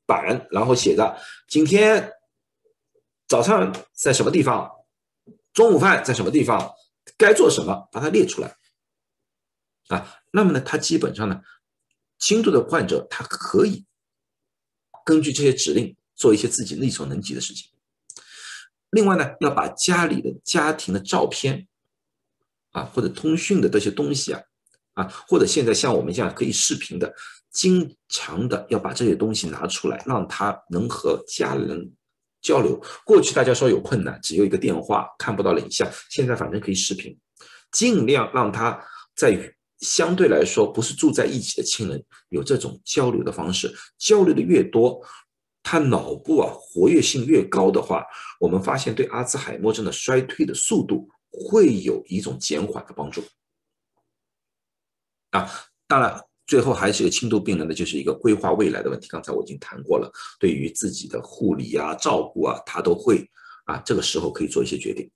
[0.05, 1.17] 板，然后写着
[1.47, 2.11] 今天
[3.29, 4.69] 早上在什么地方。
[5.53, 6.71] 中午饭在什么地方？
[7.17, 7.89] 该做什么？
[7.91, 8.55] 把它列出来
[9.87, 10.15] 啊。
[10.31, 11.41] 那么呢，他基本上呢，
[12.19, 13.85] 轻度的患者他可以
[15.03, 17.69] 根据这些指令做一些自己力所能及的事情。
[18.91, 21.67] 另外呢，要把家里的家庭的照片
[22.71, 24.41] 啊，或者通讯的这些东西啊，
[24.93, 27.13] 啊，或者现在像我们这样可以视频的，
[27.49, 31.93] 经常的要把这些东西拿出来，让他能和家人。
[32.41, 37.17] 交流过去大家说有困难，只有一个电话看不到影像，现在反正可以视频，
[37.71, 38.83] 尽量让他
[39.15, 44.99] 在相对来说不是住在一起的亲人有这种交流的方式，交流的越多，
[45.61, 48.03] 他脑部啊活跃性越高的话，
[48.39, 53.23] 我们发现对阿兹海默症的衰退的速度会有一种减缓的帮助。
[55.31, 55.49] 啊，
[55.87, 56.30] 当然。
[56.51, 59.07] 最后还是一个轻度病人的，就是一个规划未来的问题。
[59.07, 63.25] 刚才我已经谈过了，对于自己的护理啊、照顾啊，他都会
[63.63, 65.09] 啊，这个时候可以做一些决定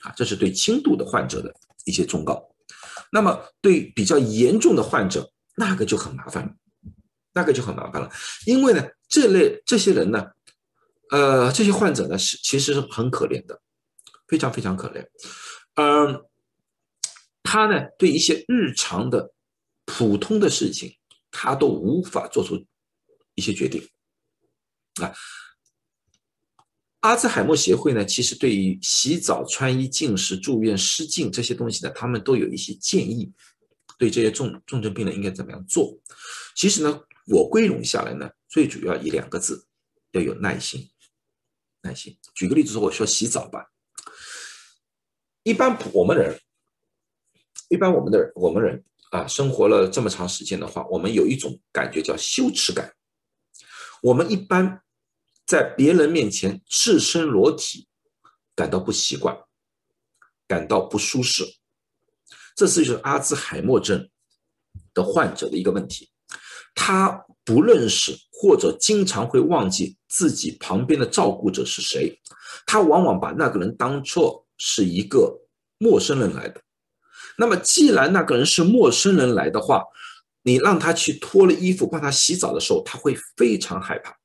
[0.00, 0.10] 啊。
[0.16, 1.54] 这是对轻度的患者的
[1.84, 2.42] 一些忠告。
[3.10, 6.54] 那么对比较严重的患者，那个就很麻烦了，
[7.34, 8.10] 那个就很麻烦了。
[8.46, 10.24] 因为呢，这类这些人呢，
[11.10, 13.60] 呃，这些患者呢是其实是很可怜的，
[14.26, 15.06] 非常非常可怜。
[15.74, 16.24] 嗯，
[17.42, 19.34] 他呢对一些日常的
[19.94, 20.96] 普通的事情，
[21.30, 22.66] 他都无法做出
[23.34, 23.86] 一些决定
[25.02, 25.12] 啊。
[27.00, 33.30] 阿兹海默协会呢，其实对于洗澡、穿衣、进食、住院、失禁这些东西呢，他们都有一些建议，
[33.98, 36.00] 对这些重重症病人应该怎么样做。
[36.56, 39.66] 其实呢，我归拢下来呢，最主要以两个字，
[40.12, 40.88] 要有耐心。
[41.82, 42.16] 耐心。
[42.34, 43.70] 举个例子说，我说洗澡吧。
[45.42, 46.40] 一般我们人，
[47.68, 48.82] 一般我们的人，我们人
[49.12, 52.90] 啊，生活了这么长时间的话，我们有一种感觉叫羞耻感。
[54.00, 54.82] 我们一般
[55.46, 57.86] 在别人面前赤身裸体，
[58.56, 59.36] 感到不习惯，
[60.48, 61.44] 感到不舒适。
[62.56, 64.08] 这是就是阿兹海默症
[64.94, 66.10] 的患者的一个问题，
[66.74, 72.18] 他不认识或者经常会忘记自己旁边的照顾者是谁，
[72.64, 75.38] 他往往把那个人当做是一个
[75.76, 76.62] 陌生人来的。
[77.42, 79.82] 那么，既然那个人是陌生人来的话，
[80.44, 84.16] 你让他去脱了衣服帮他洗澡的时候，他会非常害怕，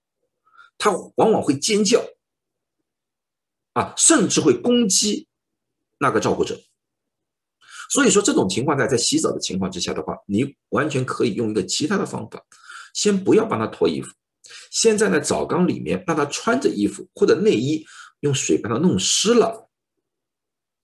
[0.77, 2.05] 他往往会尖叫，
[3.73, 5.27] 啊，甚至会攻击
[5.97, 6.61] 那个照顾者。
[7.89, 12.39] 所以说，这种情况在在洗澡的情况之下的话，你完全可以用一个其他的方法，
[12.93, 14.13] 先不要帮他脱衣服，
[14.69, 17.83] 先在那澡缸里面让他穿着衣服或者内衣，
[18.19, 19.66] 用水把他弄湿了，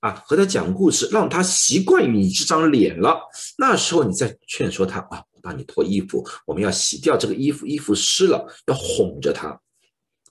[0.04, 3.22] 啊，和他讲故事，让他习惯于你这张脸了。
[3.58, 9.58] 那时候你再劝说他啊，我帮你脱衣服，我们要洗掉这个衣服，衣服湿了要哄着他。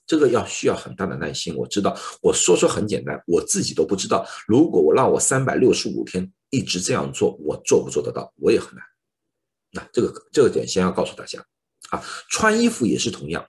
[0.05, 4.23] 这个要需要很大的耐心，我知道，我说说很简单，我自己都不知道。
[4.45, 8.31] 如果我让我三百六十五天一直这样做，我做不做得到？
[8.35, 8.83] 我也很难。
[9.71, 11.43] 那这个这个点先要告诉大家
[11.89, 13.43] 啊，穿衣服也是同样。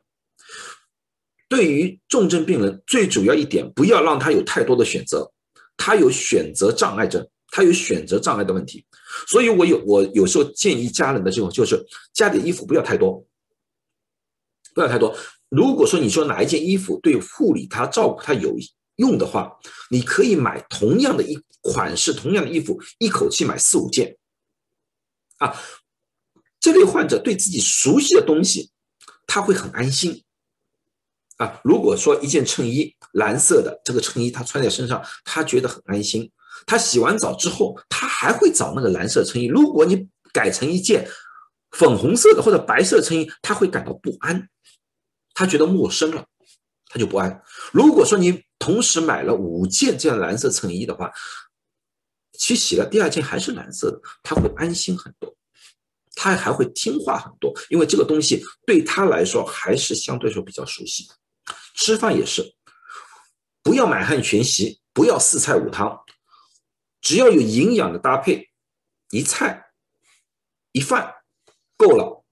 [1.50, 5.30] 对于重症病人，最主要一点，不要让他有太多的选择，
[5.76, 8.84] 他有选择障碍症，他有选择障碍的问题。
[9.28, 11.80] 所以我有我有时候建议家人的这种，就是
[12.12, 13.24] 加点衣服不要太多，
[14.74, 15.16] 不要太多。
[15.50, 18.56] 如果说你说哪一件衣服对护理他、照顾他有
[18.96, 19.56] 用的话，
[19.88, 24.16] 你可以买同样的一款式、同样的衣服，一口气买四五件。
[25.38, 25.54] 啊，
[26.58, 28.70] 这类患者对自己熟悉的东西，
[29.28, 30.23] 他会很安心。
[31.36, 36.30] 啊，如果说一件衬衣蓝色的这个衬衣他穿在身上，他觉得很安心。
[36.66, 39.46] 他洗完澡之后，他还会找那个蓝色衬衣。
[39.46, 41.08] 如果你改成一件
[41.72, 44.48] 粉红色的或者白色衬衣，他会感到不安。
[45.34, 46.24] 他觉得陌生了，
[46.86, 47.42] 他就不安。
[47.72, 51.10] 如果说你同时买了五件这样蓝色衬衣的话，
[52.38, 55.34] 去洗了第二件还是蓝色的，他会安心很多，
[56.14, 61.08] 他还会听话很多，因为这个东西对他来说还是相对说比较熟悉。
[61.74, 62.54] 吃饭也是，
[63.62, 66.02] 不要满汉全席，不要四菜五汤，
[67.02, 68.48] 只要有营养的搭配，
[69.10, 69.66] 一菜
[70.72, 71.14] 一饭
[71.76, 72.24] 够了，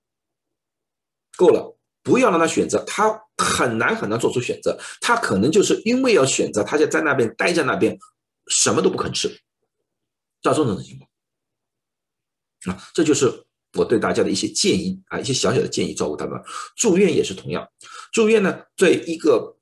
[1.36, 1.76] 够了。
[2.04, 4.76] 不要让他选择，他很难很难做出选择。
[5.00, 7.96] 他可能就是因为要选择，他就在那边待在那边，
[8.48, 9.28] 什么都不肯吃，
[10.42, 12.74] 到这种情况。
[12.74, 16.40] 啊，这就是我对大家的一些建议啊，一些小小的建议，照顾他们。
[16.76, 17.66] 住院也是同样，
[18.12, 19.56] 住院呢，在一个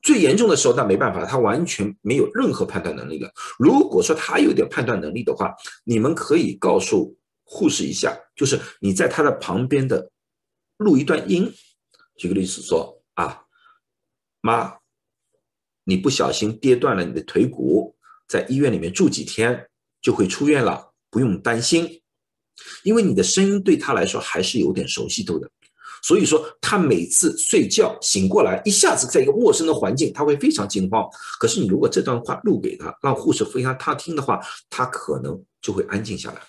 [0.00, 3.30] 最严重的时候，那没办法，他完全没有任何判断能力了。
[3.58, 5.54] 如果说他有点判断能力的话，
[5.84, 10.10] 你们可以告诉护士一下，就是你在他的旁边的
[10.78, 11.52] 录一段音。
[12.16, 13.42] 举个例子说啊，
[14.40, 14.78] 妈，
[15.84, 17.94] 你不小心跌断了你的腿骨，
[18.26, 19.68] 在医院里面住几天
[20.00, 21.99] 就会出院了，不用担心。
[22.82, 25.48] 因为你的声音对他来说还是有点熟悉度的，
[26.02, 31.08] 所以说他每次睡觉醒过来，一下子在一个陌生的环境，他会非常惊慌。
[31.38, 36.40] 可是你如果这段话录给他，让护士分享他听的话，他可能就会安静下来。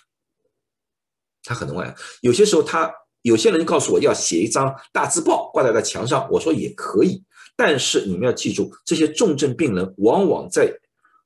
[1.44, 2.92] 他可能会有些时候他。
[3.22, 7.22] 有些人告诉我要写一张大字报挂在在墙上，我说也可以，
[7.54, 10.68] 但是你们要记住，这些重症病人往往在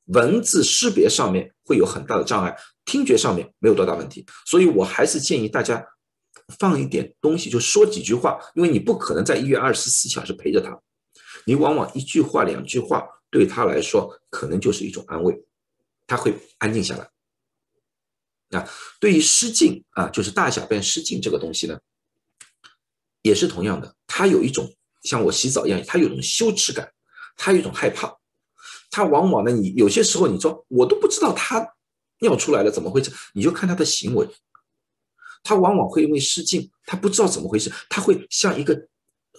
[0.09, 2.55] 文字识别上面会有很大的障碍，
[2.87, 5.85] 听觉上面没有多大问题，所以我还是建议大家
[6.59, 10.81] 放一点东西，就说几句话，因为你不可能在医院二十四小时陪着他，
[11.45, 15.45] 你往往一句话两句话对他来说可能就是一种安慰，
[16.07, 17.11] 他会安静下来。
[18.57, 18.71] 啊，
[19.01, 21.77] 对于失禁啊，就是大小便失禁这个东西呢，
[23.23, 24.73] 也是同样的，他有一种
[25.03, 26.93] 像我洗澡一样，他有一种羞耻感，
[27.37, 28.17] 他有一种害怕，
[28.89, 31.75] 他往往呢，你有些时候你说我都不知道他
[32.21, 34.29] 尿出来了怎么回事，你就看他的行为，
[35.43, 38.89] 他往往会因为失禁，他不知道怎么回事，他会像一个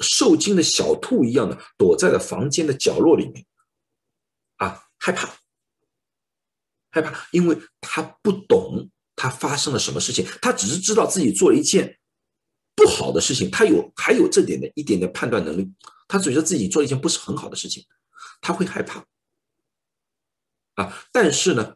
[0.01, 3.45] 受惊的小兔一样的躲在了房间的角落里面，
[4.57, 5.28] 啊，害怕，
[6.91, 11.99] 害怕，因为他不懂他发生了什么事情，他只是知道自己做了一件
[12.75, 15.67] 不好的事情，他有还有这点的一点的判断能力，
[16.07, 17.84] 他觉得自己做了一件不是很好的事情，
[18.39, 19.03] 他会害怕，
[20.75, 21.75] 啊，但是呢，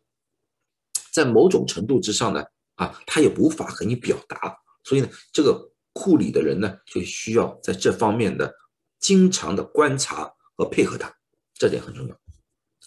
[1.12, 2.44] 在某种程度之上呢，
[2.76, 5.70] 啊，他也无法和你表达，所以呢，这个。
[5.94, 8.56] 护理的人呢，就需要在这方面的
[8.98, 11.14] 经常的观察和配合他，
[11.54, 12.16] 这点很重要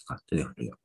[0.07, 0.75] 啊，这点很重要。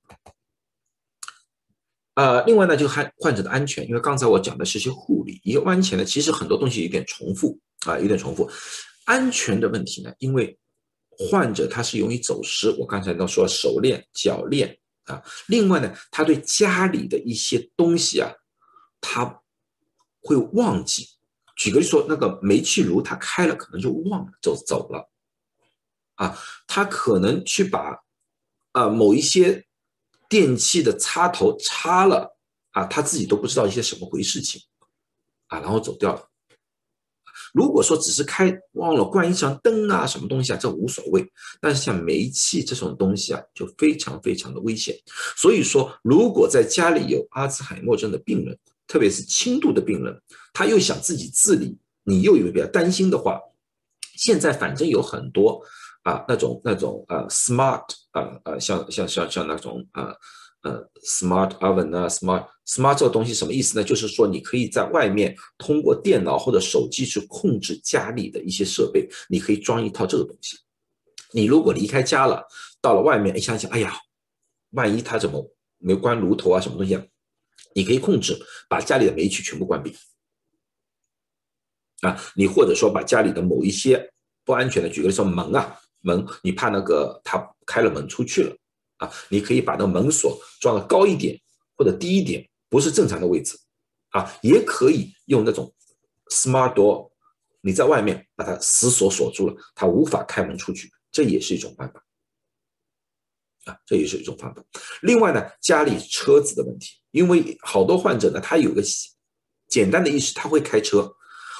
[2.17, 8.47] 呃，另外呢，就还患者的安全，因为刚才我讲的是些护理，一个安全呢，其实很多东西有点重复啊，有点重复。
[9.07, 10.59] 安全的问题呢，因为
[11.09, 14.79] 患者他是容易走失，我刚才都说手链、脚链
[15.11, 18.31] 啊，另外呢，他对家里的一些东西啊，
[19.01, 19.43] 他
[20.23, 21.09] 会忘记。
[21.57, 25.11] 举个例说，那个煤气炉他开了，可能就忘了就走了，
[26.15, 27.99] 啊，他可能去把
[28.73, 29.67] 啊某一些
[30.29, 32.39] 电器的插头插了，
[32.71, 34.63] 啊，他自己都不知道一些什么回事情，
[35.49, 36.30] 啊，然后走掉了。
[37.53, 41.27] 如果说只是开忘了关一盏灯啊，什么东西啊，这无所谓。
[41.61, 44.95] 但是像煤气这种东西啊，就非常非常的危险。
[45.37, 50.21] 所以说，如果在家里有阿兹海默症的病人，特别是轻度的病人，
[50.53, 53.41] 他又想自己自理，你又有比较担心的话，
[54.17, 55.63] 现在反正有很多
[56.03, 60.13] 啊那种那种呃 smart 啊呃像像像像那种呃
[60.63, 63.85] 呃 smart oven 啊 smart smart 这个东西什么意思呢？
[63.85, 70.59] 就是说你可以在外面通过电脑或者手机去控制家里的一些设备，你可以装一套这个东西。
[71.33, 72.47] 你如果离开家了，
[72.81, 73.95] 到了外面，一想想，哎呀，
[74.71, 77.03] 万一他怎么没关炉头啊什么东西啊？
[77.75, 78.37] 你可以控制
[78.69, 79.95] 把家里的煤气全部关闭，
[82.03, 84.13] 啊，你或者说把家里的某一些
[84.45, 88.57] 不安全的，举个例说门啊门，你怕那个他开了门出去了，
[89.01, 91.41] 啊，你可以把那门锁装的高一点
[91.77, 93.59] 或者低一点，不是正常的位置，
[94.11, 95.75] 啊，也可以用那种
[96.29, 97.11] smart door，
[97.63, 102.05] 你在外面把它死锁锁住了，它无法开门出去，这也是一种办法。
[103.65, 104.65] 啊，这也是一种方法。
[105.03, 108.83] 另外呢，家里车子的问题，因为好多患者呢，他有个
[109.69, 111.15] 简单的意识，他会开车，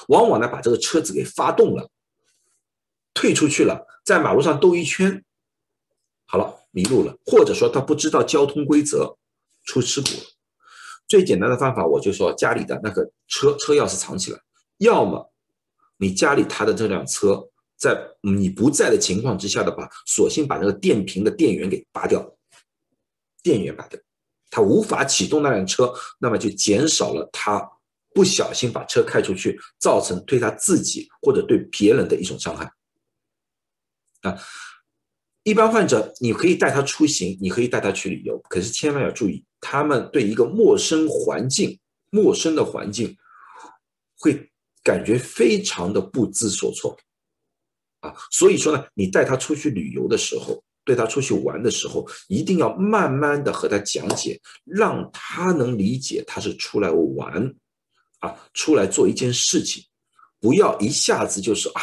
[0.07, 1.89] 往往呢把这个车子给发动了，
[3.13, 5.23] 退出去了，在马路上兜一圈，
[6.25, 9.17] 好了，迷路了，或者说他不知道交通规则，
[9.63, 10.23] 出事故了。
[11.07, 14.39] 最简单的方法，我就说家里的那个车车钥匙藏起来，
[14.77, 15.31] 要么
[15.97, 17.47] 你家里他的这辆车。
[17.77, 22.23] 在你不在的情况之下的话，索性把那个电瓶的电源给拔掉，
[23.41, 23.99] 电源拔掉，
[24.51, 27.67] 他无法启动那辆车，那么就减少了他
[28.13, 32.71] 不小心把车开出去，造成对他自己或者对别人的一种伤害。
[34.21, 34.37] 啊，
[35.43, 41.79] 一般患者你可以带他出行，你可以带他去旅游，可是千万要注意，他们对一个陌生环境、
[42.11, 43.17] 陌生的环境
[44.19, 44.51] 会
[44.83, 46.95] 感觉非常的不知所措。
[48.01, 57.53] 啊，所以说呢，你带他出去旅游的时候，带他出去玩的时候，一定要慢慢的和他讲解，让他能理解他是出来玩，
[58.19, 59.83] 啊，出来做一件事情，
[60.39, 61.81] 不要一下子就是啊，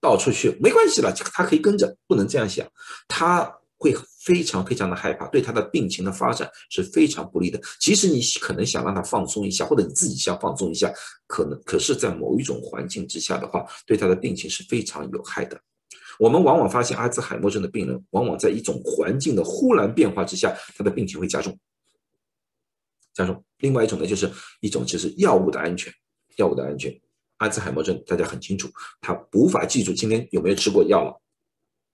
[0.00, 2.66] 到处去没关系了，他可以跟着，不能这样想，
[3.06, 3.54] 他。
[3.80, 3.94] 会
[4.24, 7.60] 非常非常的害怕，对他的病情的发展是非常不利的。
[7.78, 10.92] 即使你可能想让他放松一下，或者你自己想放松一下，
[11.28, 15.56] 可能可是在某一种环境之下的话，对他的病情是非常有害的。
[16.18, 21.56] 我们往往发现阿兹海默症的病人，往往在一种环境的忽然变化之下，他的病情会加重，
[23.14, 23.44] 加重。
[23.58, 24.28] 另外一种呢，就是
[24.60, 25.92] 一种就是药物的安全，
[26.34, 26.92] 药物的安全。
[27.38, 28.70] 阿兹海默症大家很清楚，
[29.00, 31.20] 他无法记住今天有没有吃过药了。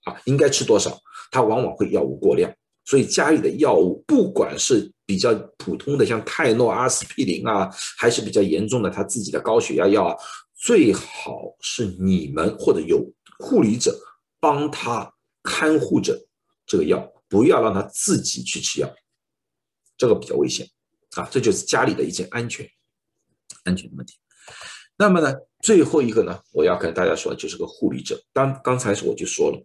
[0.03, 1.01] 啊，应该吃多少？
[1.31, 7.67] 他往往会药物过量，所以家里的药物，不管是比较普通的像泰诺、阿司匹林啊，
[7.97, 10.15] 还是比较严重的他自己的高血压药啊，
[10.53, 13.03] 最好是你们或者有
[13.39, 13.99] 护理者
[14.39, 16.27] 帮他看护着
[16.67, 18.95] 这个药，不要让他自己去吃药，
[19.97, 20.69] 这个比较危险
[21.15, 21.27] 啊。
[21.31, 22.69] 这就是家里的一件安全
[23.63, 24.19] 安全的问题。
[24.97, 28.21] 那么呢，最后一个呢，我要跟大家说的，就是个护理者。
[28.31, 29.61] 当刚才我就说了，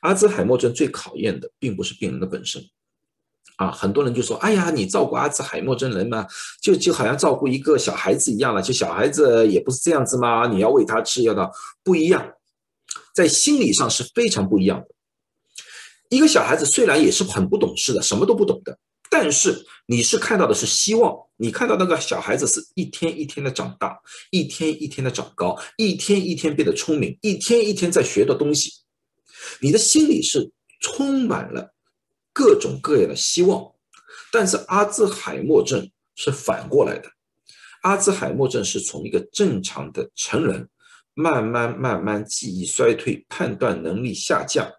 [0.00, 2.64] 阿兹海默症最考验的并不是病人的本身，
[3.56, 6.26] 啊，很多人就说，哎呀，你照顾阿兹海默症人嘛，
[6.62, 10.46] 就就好像照顾一个小孩子一样了，就小孩子也不是这样子嘛？
[10.46, 11.50] 你要喂他吃药的，
[11.84, 12.32] 不一样，
[13.14, 14.86] 在心理上是非常不一样的。
[16.08, 18.78] 一个小孩子虽然也是很不懂事的，什么都不懂的，
[19.10, 24.00] 但是你是看到的是希望，你看到那个小孩子是一天一天的长大，
[24.30, 28.70] 一天一天的长高，一天一天变得聪明，一天一天在学的东西，
[29.60, 31.74] 你的心里是充满了
[32.32, 33.72] 各种各样的希望。
[34.30, 37.10] 但是阿兹海默症是反过来的，
[37.82, 40.68] 阿兹海默症是从一个正常的成人，
[41.14, 44.70] 慢慢慢慢记忆衰退，判断能力下降。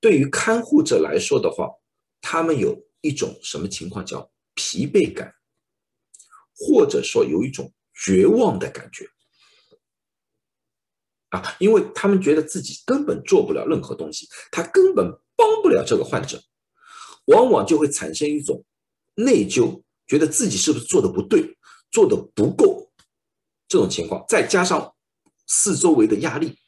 [0.00, 1.68] 对于看护者来说的话，
[2.28, 4.04] 他们有一种什么情况？
[4.04, 4.28] 叫？
[4.58, 5.32] 疲惫感，
[6.56, 9.06] 或者说有一种绝望的感觉。
[11.28, 15.06] 啊，因为他们觉得自己根本做不了任何东西，他根本
[15.36, 16.42] 帮不了这个患者，
[17.26, 18.64] 往往就会产生一种
[19.14, 21.56] 内疚，觉得自己是不是做的不对，
[21.92, 22.90] 做的不够
[23.68, 24.96] 这种情况，再加上
[25.46, 26.58] 四周围的压力。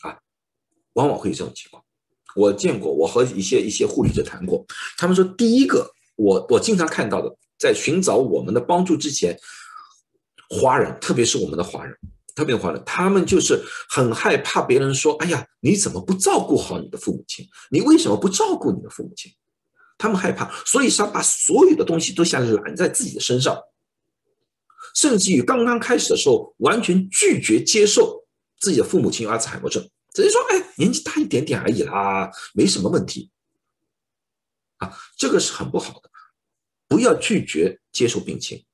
[0.00, 0.18] 啊，
[0.94, 1.84] 往往会有这种情况。
[2.36, 4.64] 我见过，我和一些一些护理者谈过，
[4.96, 5.90] 他们说第一个。
[6.16, 9.34] 我我经常看到的，在寻找我们的帮助之前，
[10.50, 11.96] 华人，特别是我们的华人，
[12.34, 13.58] 特别华人，他们就是
[13.88, 17.48] 很害怕别人说：“哎呀，你怎么不照顾好你的父母亲？
[17.70, 19.32] 你为什么不照顾你的父母亲？”
[19.96, 23.58] 他们害怕，所以想把所有的东西都想揽在自己的身上，
[24.94, 28.22] 甚至于刚刚开始的时候，完全拒绝接受
[28.58, 33.30] 自己的父母亲有阿兹海默症，只是说：“哎，年纪大一点点而已啦，没什么问题。”
[34.78, 36.10] 啊，这个是很不好的。
[36.88, 38.64] 不要拒绝接受病情，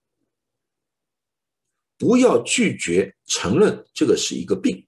[1.99, 4.87] 不要拒绝承认这个是一个病。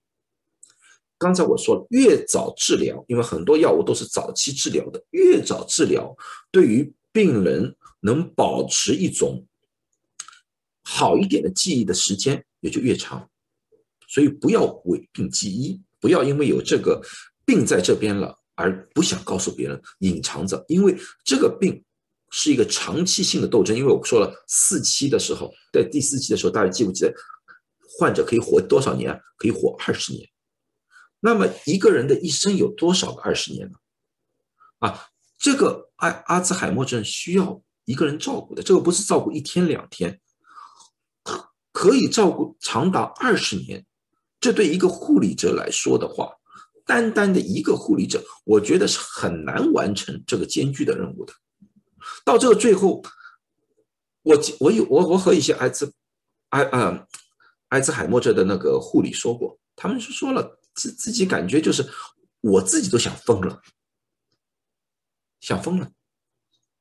[1.18, 6.16] 刚才我说了，越早治疗，因为很多药物都是早期治疗的，越早治疗，
[6.51, 9.46] 对于病人能保持一种
[10.82, 13.28] 好一点的记忆的时间也就越长。
[14.07, 17.01] 所以不要伪病记医，不要因为有这个
[17.44, 21.84] 病在这边了而不想告诉别人，隐藏着，因为这个病。
[22.30, 27.14] 是一个长期性的斗争，因为我说了四期的时候，在第四期的时候，大家记不记得，
[27.99, 29.18] 患者可以活多少年？
[29.38, 30.28] 可以活二十年。
[31.20, 33.78] 那么一个人的一生有多少个二十年呢？
[34.80, 35.07] 啊，
[35.38, 40.20] 这个阿阿兹海默症需要一个人照顾的，这个不是照顾一天两天，
[41.72, 43.86] 可以照顾长达二十年。
[44.41, 46.32] 这对一个护理者来说的话，
[46.86, 51.32] 单单的一个护理者，我觉得是很难完成这个艰巨的任务的。
[52.24, 53.03] 到这个最后，
[54.22, 55.93] 我我有我我和一些艾滋
[56.51, 57.07] 艾啊
[57.68, 61.86] 艾滋海默症的那个护理说过，他们是说了自自己感觉就是
[62.41, 63.61] 我自己都想疯了，
[65.41, 65.91] 想疯了，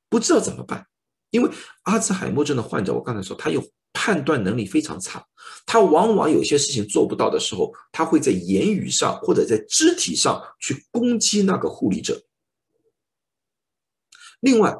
[0.08, 0.86] 不知道怎么办。
[1.30, 1.50] 因为
[1.82, 3.62] 阿兹海默症的患者，我刚才说他有
[3.92, 5.26] 判断能力非常差，
[5.66, 12.20] 他往往有些事情做不到的时候，他会在言语上或者在肢体上去攻击那个护理者。
[14.40, 14.76] 另外。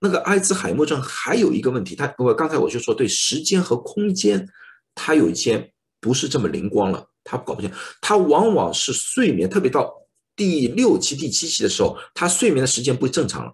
[0.00, 4.48] 那个阿兹海默症还有一个问题，他我刚才我就说，对时间和空间，
[4.94, 7.68] 他有一些不是这么灵光了，他搞不清，
[8.00, 9.92] 他往往是睡眠，特别到
[10.36, 13.52] 第六期、第七期的时候，他睡眠的时间不正常了，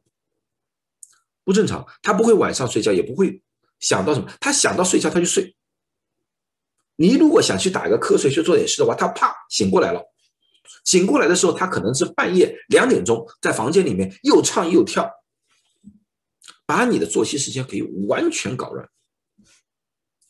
[1.44, 3.42] 不正常，他不会晚上睡觉，也不会
[3.84, 5.54] 想到什么，他想到睡觉他就睡。
[6.96, 10.02] 你如果想去打一个瞌睡去做点事的话，他啪醒过来了，
[10.84, 15.10] 醒过来的时候，他可能是半夜两点钟，在房间里面又唱又跳。
[16.66, 18.88] 把你的作息时间可以完全搞乱，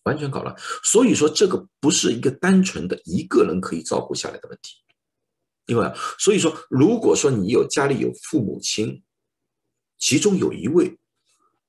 [0.03, 0.53] 完全搞乱。
[0.83, 4.75] 所以说，这个不是一个单纯的一个人可以照顾下来的问题。
[5.67, 9.01] 因为，所以说，如果说你有家里有父母亲，
[9.97, 10.99] 其中有一位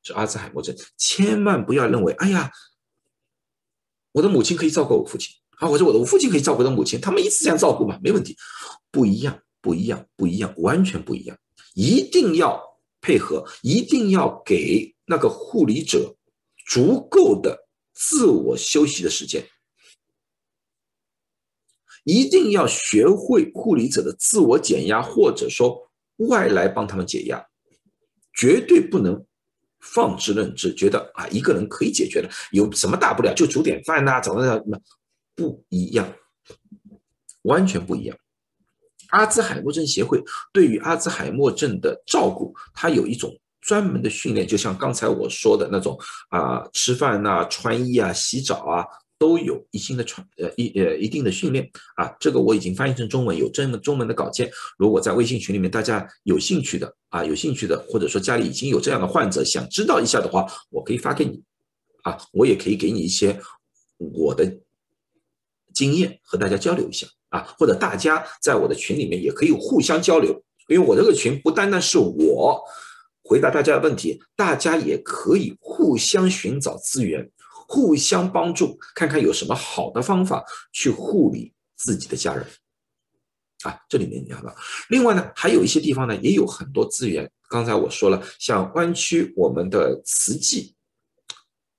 [0.06, 2.50] 是阿兹海默症，千万不要认为，哎呀，
[4.14, 8.38] 我的母亲可以照顾我父亲啊，或者我的我父亲可以照顾我的母亲，他们一直这样照顾嘛，没问题。
[8.92, 11.38] 不一样，不一样，不一样，完全不一样，
[11.74, 12.64] 一定要。
[13.02, 16.16] 配合一定要给那个护理者
[16.66, 19.48] 足够的自我休息的时间，
[22.04, 27.46] 一定要学会护理者的自我减压，或者说外来帮他们解压，
[28.34, 29.24] 绝对不能
[29.94, 34.78] 放之任之，觉得啊一个人可以解决的，有什么大不了，就煮点饭呐，早上什么
[35.36, 36.12] 不一样，
[37.44, 38.18] 完全不一样。
[39.10, 40.22] 阿兹海默症协会
[40.52, 43.32] 对于阿兹海默症的照顾，它有一种
[43.62, 45.98] 专门的训练，就像刚才我说的那种
[46.30, 48.84] 啊，吃饭呐、穿衣啊、洗澡啊，
[49.18, 52.16] 都有一定的传呃一呃一定的训练啊。
[52.20, 54.52] 这个我已经翻译成中文，有这么中文的稿件。
[54.78, 61.42] 如果在微信群里面大家有兴趣的啊，有兴趣的，或者说家里已经有这样的患者，想知道一下的话，我可以发给你
[62.04, 63.40] 啊，我也可以给你一些
[63.98, 64.60] 我的
[65.74, 67.08] 经验和大家交流一下。
[67.30, 72.64] 啊，或者大家在我的群里面也可以互相交流，因为我这个群不单单是我
[73.24, 77.30] 回答大家的问题，大家也可以互相寻找资源，
[77.68, 82.46] 互相帮助，看看有什么好的方法去护理自己的家人。
[83.64, 84.56] 啊，这里面你看到，
[84.90, 87.32] 另外呢，还有一些地方呢，也有很多资源。
[87.50, 90.76] 刚才我说了，像湾区我们的慈济，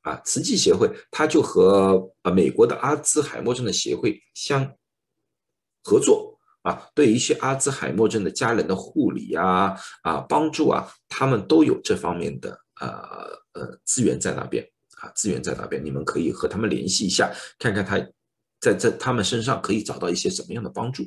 [0.02, 4.68] 啊，慈济协会，它就和呃美国的阿兹海默症的协会相
[5.84, 12.88] 合作啊，对一些阿兹海默症的家人的护理啊啊帮助啊，他们都有这方面的呃
[13.52, 17.98] 呃资源在那边啊，资源在那边，你们可以和他们联系一下，看看他
[18.60, 21.04] 在这他们身上可以找到一些什么样的帮助。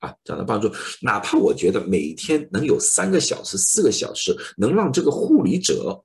[0.00, 0.68] 啊，找到帮助，
[1.00, 6.02] 哪怕我觉得每天能有三个小时、四个小时，能让这个护理者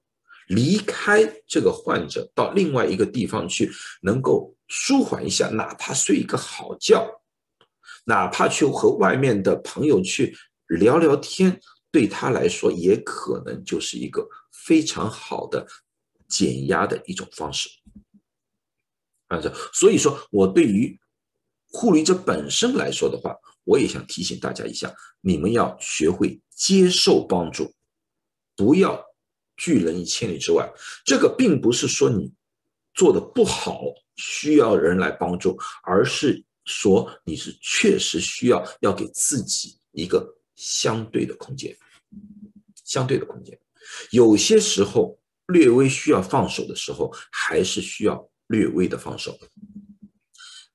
[0.50, 3.72] 离开这个患者到另外一个地方去，
[4.04, 7.10] 能够舒缓一下，哪怕睡一个好觉，
[8.06, 10.38] 哪怕去和外面的朋友去
[10.68, 11.60] 聊聊天，
[11.92, 15.66] 对他来说也可能就是一个非常好的
[16.28, 17.70] 减压的一种方式。
[19.28, 21.00] 啊，这所以说我对于
[21.70, 23.36] 护理者本身来说的话。
[23.68, 27.70] 我也想提醒大家一下，你们要学会接受帮助，
[28.56, 29.06] 不要
[29.58, 30.72] 拒人于千里之外。
[31.04, 32.32] 这个并不是说你
[32.94, 33.82] 做的不好，
[34.16, 41.78] 需要人来帮助，而是说你是确实需要要给自己一个相对的空间，
[42.86, 43.60] 相对的空间。
[44.12, 45.17] 有些时候
[45.48, 49.38] 略微需要放手的时候，还是需要略微的放手。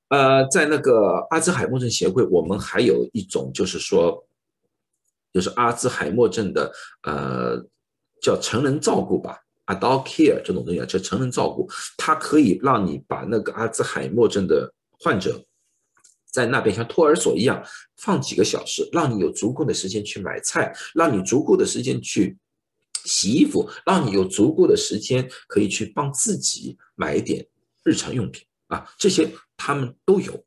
[0.09, 4.27] 呃，在那个阿兹海默症协会，我们还有一种就是说，
[5.33, 6.71] 就是阿兹海默症的
[7.03, 7.57] 呃
[8.21, 11.67] 叫成人照顾吧，adult care 这种东西啊，叫成人照顾，
[11.97, 14.71] 它可以让你把那个阿兹海默症的
[15.01, 15.43] 患者
[16.31, 17.65] 在那边像托儿所一样
[17.97, 22.37] 放几个小时，让你有足够的时间去买菜，让你足够的时间去
[23.05, 27.47] 洗衣服，让你有足够的时间可以去帮自己买一点
[27.85, 28.47] 日常用品。
[28.69, 30.45] 啊，这些他们都有，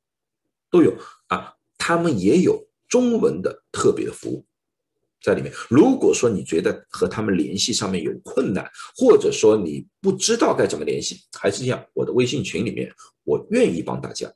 [0.71, 0.97] 都有
[1.27, 4.43] 啊，他们也有中文的特别的服务
[5.21, 5.53] 在里面。
[5.69, 12.91] 如果说你觉得和他们联系上面有困难，或者说你不知道该怎么联系，还是这样，我的微信群里面，
[13.23, 14.33] 我愿意帮大家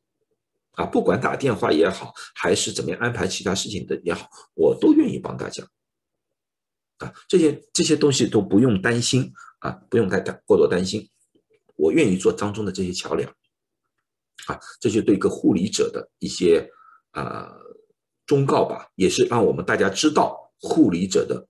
[0.74, 5.68] 啊，不管打电话也好，还是怎么样安排其他事情的也好，我都愿意帮大家
[7.00, 7.14] 啊。
[7.28, 11.10] 这些这些东西都不用担心啊，不用太过多担心，
[11.76, 13.30] 我愿意做当中的这些桥梁。
[14.48, 16.72] 啊，这就对一个护理者的一些
[17.12, 17.52] 呃
[18.26, 21.46] 忠告吧，也是让我们大家知道护理者的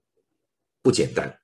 [0.81, 1.39] 不简单，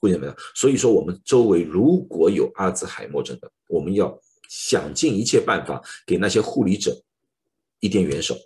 [0.00, 0.36] 护理怎么样？
[0.54, 4.20] 所以说，我们周围如果有阿兹海默症的，我们要
[4.50, 7.00] 想尽一切办法给那些护理者
[7.80, 8.36] 一点援手。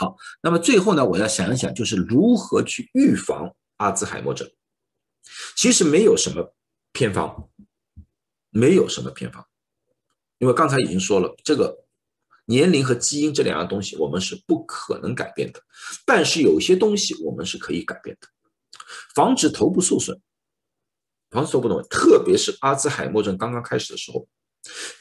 [0.00, 4.50] 好，那么最后呢，我要想一想，就是如何去预防阿兹海默症。
[5.54, 6.54] 其实没有什么
[6.90, 7.50] 偏方，
[8.48, 9.46] 没有什么偏方。
[10.38, 11.84] 因为刚才已经说了，这个
[12.46, 15.60] 年龄和基因这两样东西我们是不可能改变的，
[16.06, 18.28] 但是有些东西我们是可以改变的，
[19.14, 20.18] 防止头部受损，
[21.30, 24.26] 防止头部受损，特别是阿兹海默症刚刚开始的时候，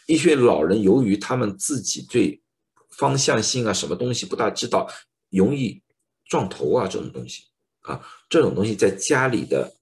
[0.08, 2.42] 一些老人由于他们自己对
[2.90, 4.90] 方向性啊什么东西不大知道，
[5.30, 5.82] 容易
[6.26, 7.44] 撞头啊这种东西
[7.82, 9.76] 啊，这种东西在家里的。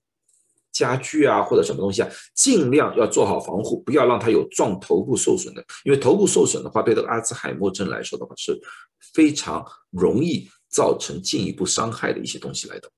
[0.73, 5.65] 家具啊，或者什么东西啊，尽量要做好防护，不要让它有撞头部受损的。
[5.83, 8.55] 因为头部受损的话，对这个阿兹海默症来说的话，是
[9.15, 12.91] 非常容易造成进一步伤害的一些东西来的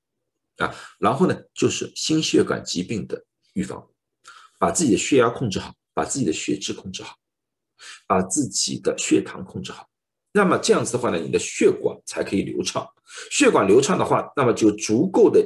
[0.58, 0.76] 啊。
[0.98, 3.88] 然后呢，就是心血管疾病的预防，
[4.60, 7.16] 把自己的血压控制好，把自己的血脂控制好，
[8.06, 9.88] 把自己的血糖控制好。
[10.32, 12.88] 那么这样子的话呢，你的血管才可以流畅。
[13.32, 15.42] 血管流畅的话，那么就足够的。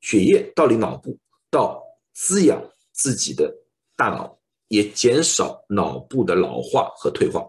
[0.00, 1.16] 血液到你脑部，
[1.48, 1.80] 到
[2.12, 2.60] 滋养
[2.90, 3.54] 自己的
[3.96, 7.48] 大脑，也减少脑部的老化和退化。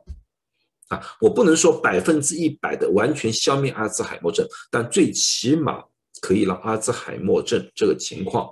[0.89, 5.83] 啊，我不能说百分之一百的完全消灭阿兹海默症，但最起码
[6.21, 8.47] 可以让阿兹海默症这个情况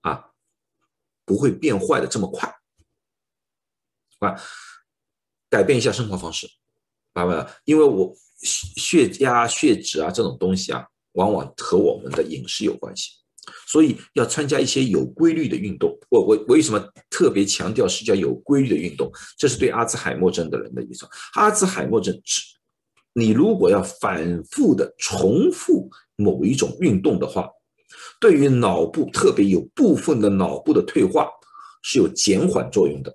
[0.00, 0.30] 啊
[1.26, 2.48] 不会变坏的这么快。
[4.20, 4.40] 啊，
[5.52, 6.46] 改变一下生活方式，
[7.14, 7.46] 明白了？
[7.66, 10.82] 因为我血血压、血脂啊这种东西啊，
[11.12, 13.10] 往往和我们的饮食有关系。
[13.66, 15.90] 所以要参加一些有规律的运动。
[16.08, 16.80] 我我我为什么
[17.10, 19.12] 特别强调是叫有规律的运动？
[19.36, 21.06] 这是对阿兹海默症的人的意思。
[21.34, 22.40] 阿兹海默症是，
[23.12, 27.46] 你如果要反复的重复某一种运动的话，
[28.18, 31.28] 对于脑部，特别有部分的脑部的退化
[31.82, 33.14] 是有减缓作用的。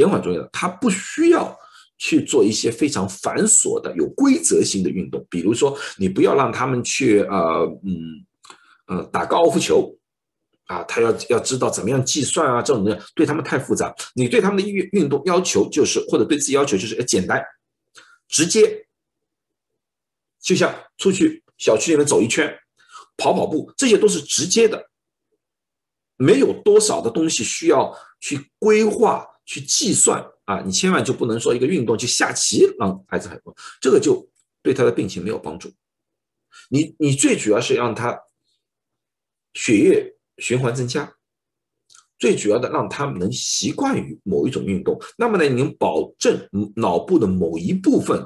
[0.00, 1.54] 减缓作用的，它不需要
[1.98, 8.24] 去做一些非常繁琐的、有规则性的运动，比如说，你不要让他们去呃嗯
[8.86, 9.94] 呃打高尔夫球
[10.64, 13.94] 啊，他要要知道怎么样计算啊，这种的对他们太复杂。
[14.14, 17.44] 你对他们的运运动要求就是，或者对自己要求就是简单、
[18.26, 18.86] 直接，
[20.40, 22.50] 就像出去小区里面走一圈、
[23.18, 24.88] 跑跑步，这些都是直接的。
[26.16, 30.62] 没有多少的东西需要去规划、去计算啊！
[30.64, 34.24] 你千万就不能说一个运动去下棋让孩子很多，这个就
[34.62, 35.68] 对他的病情没有帮助。
[36.68, 38.16] 你你最主要是让他
[39.54, 41.12] 血液循环增加，
[42.16, 44.96] 最主要的让他能习惯于某一种运动。
[45.18, 48.24] 那么呢，你能保证脑部的某一部分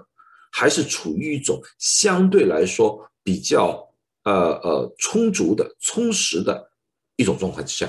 [0.53, 3.83] 还是处于一种相对来说比较
[4.25, 6.71] 呃呃充足的、充实的。
[7.17, 7.89] 一种状况之下，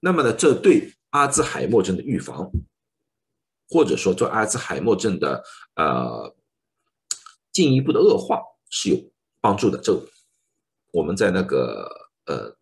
[0.00, 2.50] 那么呢，这对阿兹海默症的预防，
[3.70, 5.42] 或者说做阿兹海默症的
[5.74, 6.34] 呃
[7.52, 8.96] 进一步的恶化是有
[9.40, 9.78] 帮助的。
[9.78, 9.98] 这
[10.92, 11.88] 我们在那个
[12.26, 12.54] 呃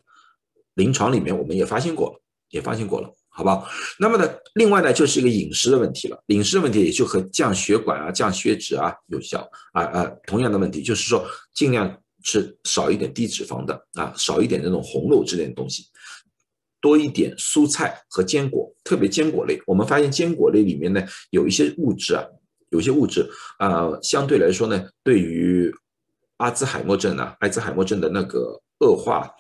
[0.75, 3.69] 临床里面我们也发现过，也发现过了，好不好？
[3.99, 6.23] 那么呢，另外呢就是一个饮食的问题了。
[6.29, 12.01] 饮食的问题也就和降血管啊、降血脂啊有效啊啊同样的问题，就是说尽量。
[12.27, 15.85] 吃少一点低脂肪的啊，少一点那种红肉之类的东西，
[16.85, 19.59] 多一点蔬菜和坚果，特别坚果类。
[19.67, 22.23] 我们发现坚果类里面呢，有一些物质啊，
[22.69, 23.27] 有些物质
[23.59, 25.75] 啊，相对来说呢，对于
[26.37, 29.31] 阿兹海默症呢，阿兹海默症的那个恶化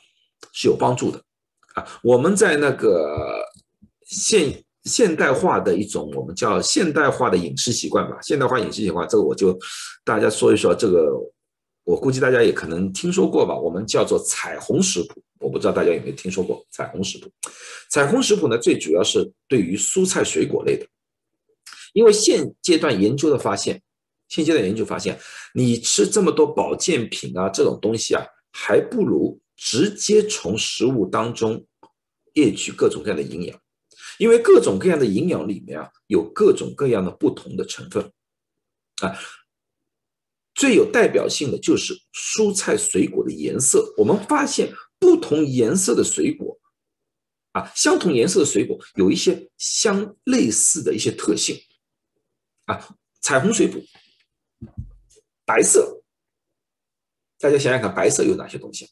[0.54, 1.20] 是有帮助的
[1.74, 1.86] 啊。
[2.02, 3.44] 我们在那个
[4.06, 9.54] 现现代化的一种我们叫现代化的饮食习惯吧，现代化饮食习惯，这个我就
[10.02, 11.12] 大家说一说这个。
[11.86, 17.30] 我估计大家也可能听说过吧，我们叫做彩虹食谱，我不知道大家有没有听说过彩虹食谱。
[17.90, 20.86] 彩虹食谱呢，最主要是对于蔬菜水果类的，
[21.92, 23.82] 因为现阶段研究的发现，
[24.28, 25.20] 现阶段研究发现，
[25.52, 31.66] 你吃这么多保健品啊，这种东西啊，还不如直接从食物当中
[32.34, 33.60] 摄取各种各样的营养，
[34.18, 38.10] 因为各种各样的营养里面啊，有各种各样的不同的成分
[39.02, 39.14] 啊。
[40.56, 43.92] 最有代表性的就是蔬菜水果的颜色。
[43.96, 44.72] 我们发现
[45.04, 46.58] 不同颜色的水果，
[47.52, 51.60] 啊，相同颜色的水果有一些相类似的一些特性，
[52.64, 53.78] 啊，彩虹水果，
[55.44, 56.02] 白色，
[57.38, 58.88] 大家想想看，白色有哪些东西？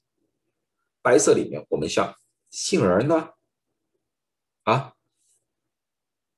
[1.00, 2.14] 白色里面，我们像
[2.50, 3.30] 杏仁呢，
[4.64, 4.94] 啊，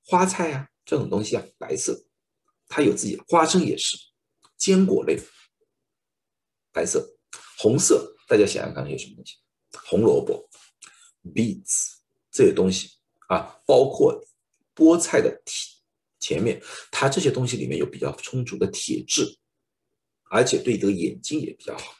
[0.04, 2.06] 花菜啊这种东西啊，白色，
[2.68, 3.98] 它有自己，花生也是。
[4.56, 5.20] 坚果类，
[6.70, 7.18] 白色、
[7.58, 9.38] 红色，大家想想看有什么东西？
[9.84, 10.48] 红萝卜、
[11.34, 11.94] beets
[12.30, 12.90] 这些东西
[13.28, 14.24] 啊，包括
[14.74, 15.70] 菠菜的体
[16.18, 16.60] 前面，
[16.90, 19.38] 它这些东西里面有比较充足的铁质，
[20.30, 21.94] 而且对这个眼睛也比较好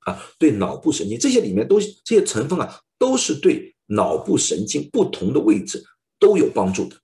[0.00, 5.84] 啊，对脑部神经这些里面都这些成分啊，都是对脑部神经不同的位置
[6.18, 7.00] 都有帮助的。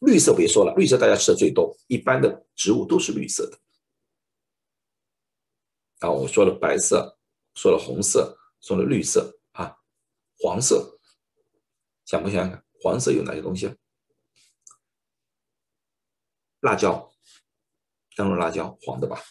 [0.00, 3.58] 绿色别说了，绿色大家吃的最多，一般的植物都是绿色的。
[6.00, 7.18] 啊我说了白色，
[7.54, 8.36] 说了红色，
[8.66, 9.76] 说了绿色啊，
[10.40, 10.98] 黄色，
[12.04, 12.64] 想不想看？
[12.82, 13.74] 黄色有哪些东西啊？
[16.62, 17.08] 辣椒，
[18.16, 19.22] 灯笼辣椒，黄的吧？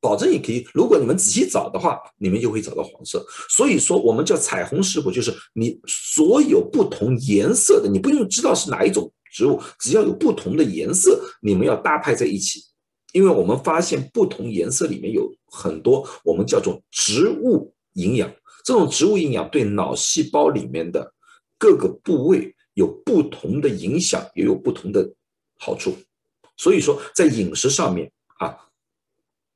[0.00, 0.64] 保证也可以。
[0.72, 3.26] 如果你们仔细找的话，你们就会找到黄色。
[3.48, 9.12] 所以说，我们叫彩虹食谱，就是你所有不同颜色的，你不用知道是哪一种。
[9.32, 12.60] 植物只要有不同的颜色，你们要搭配在一起，
[13.12, 18.32] 因为我们发现不同颜色里面有很多我们叫做植物营养，
[18.64, 21.14] 这种植物营养对脑细胞里面的
[21.58, 25.14] 各个部位有不同的影响，也有不同的
[25.58, 25.96] 好处。
[26.56, 28.70] 所以说，在饮食上面啊，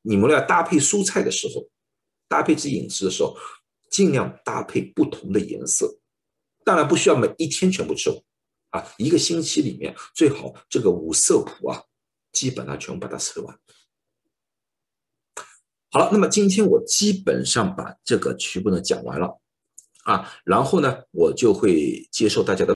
[0.03, 1.69] 你们要搭配蔬菜的时候，
[2.29, 3.37] 搭配这饮食的时候，
[3.91, 5.99] 尽量搭配不同的颜色，
[6.65, 8.19] 当然不需要每一天全部吃完。
[8.71, 11.83] 啊，一个星期里面最好这个五色谱啊，
[12.33, 13.59] 基本上全部把它吃完。
[15.99, 19.41] 好了，那么今天我基本上把这个全部呢讲完了
[20.05, 22.67] 啊，然后呢，我就会接受大家的。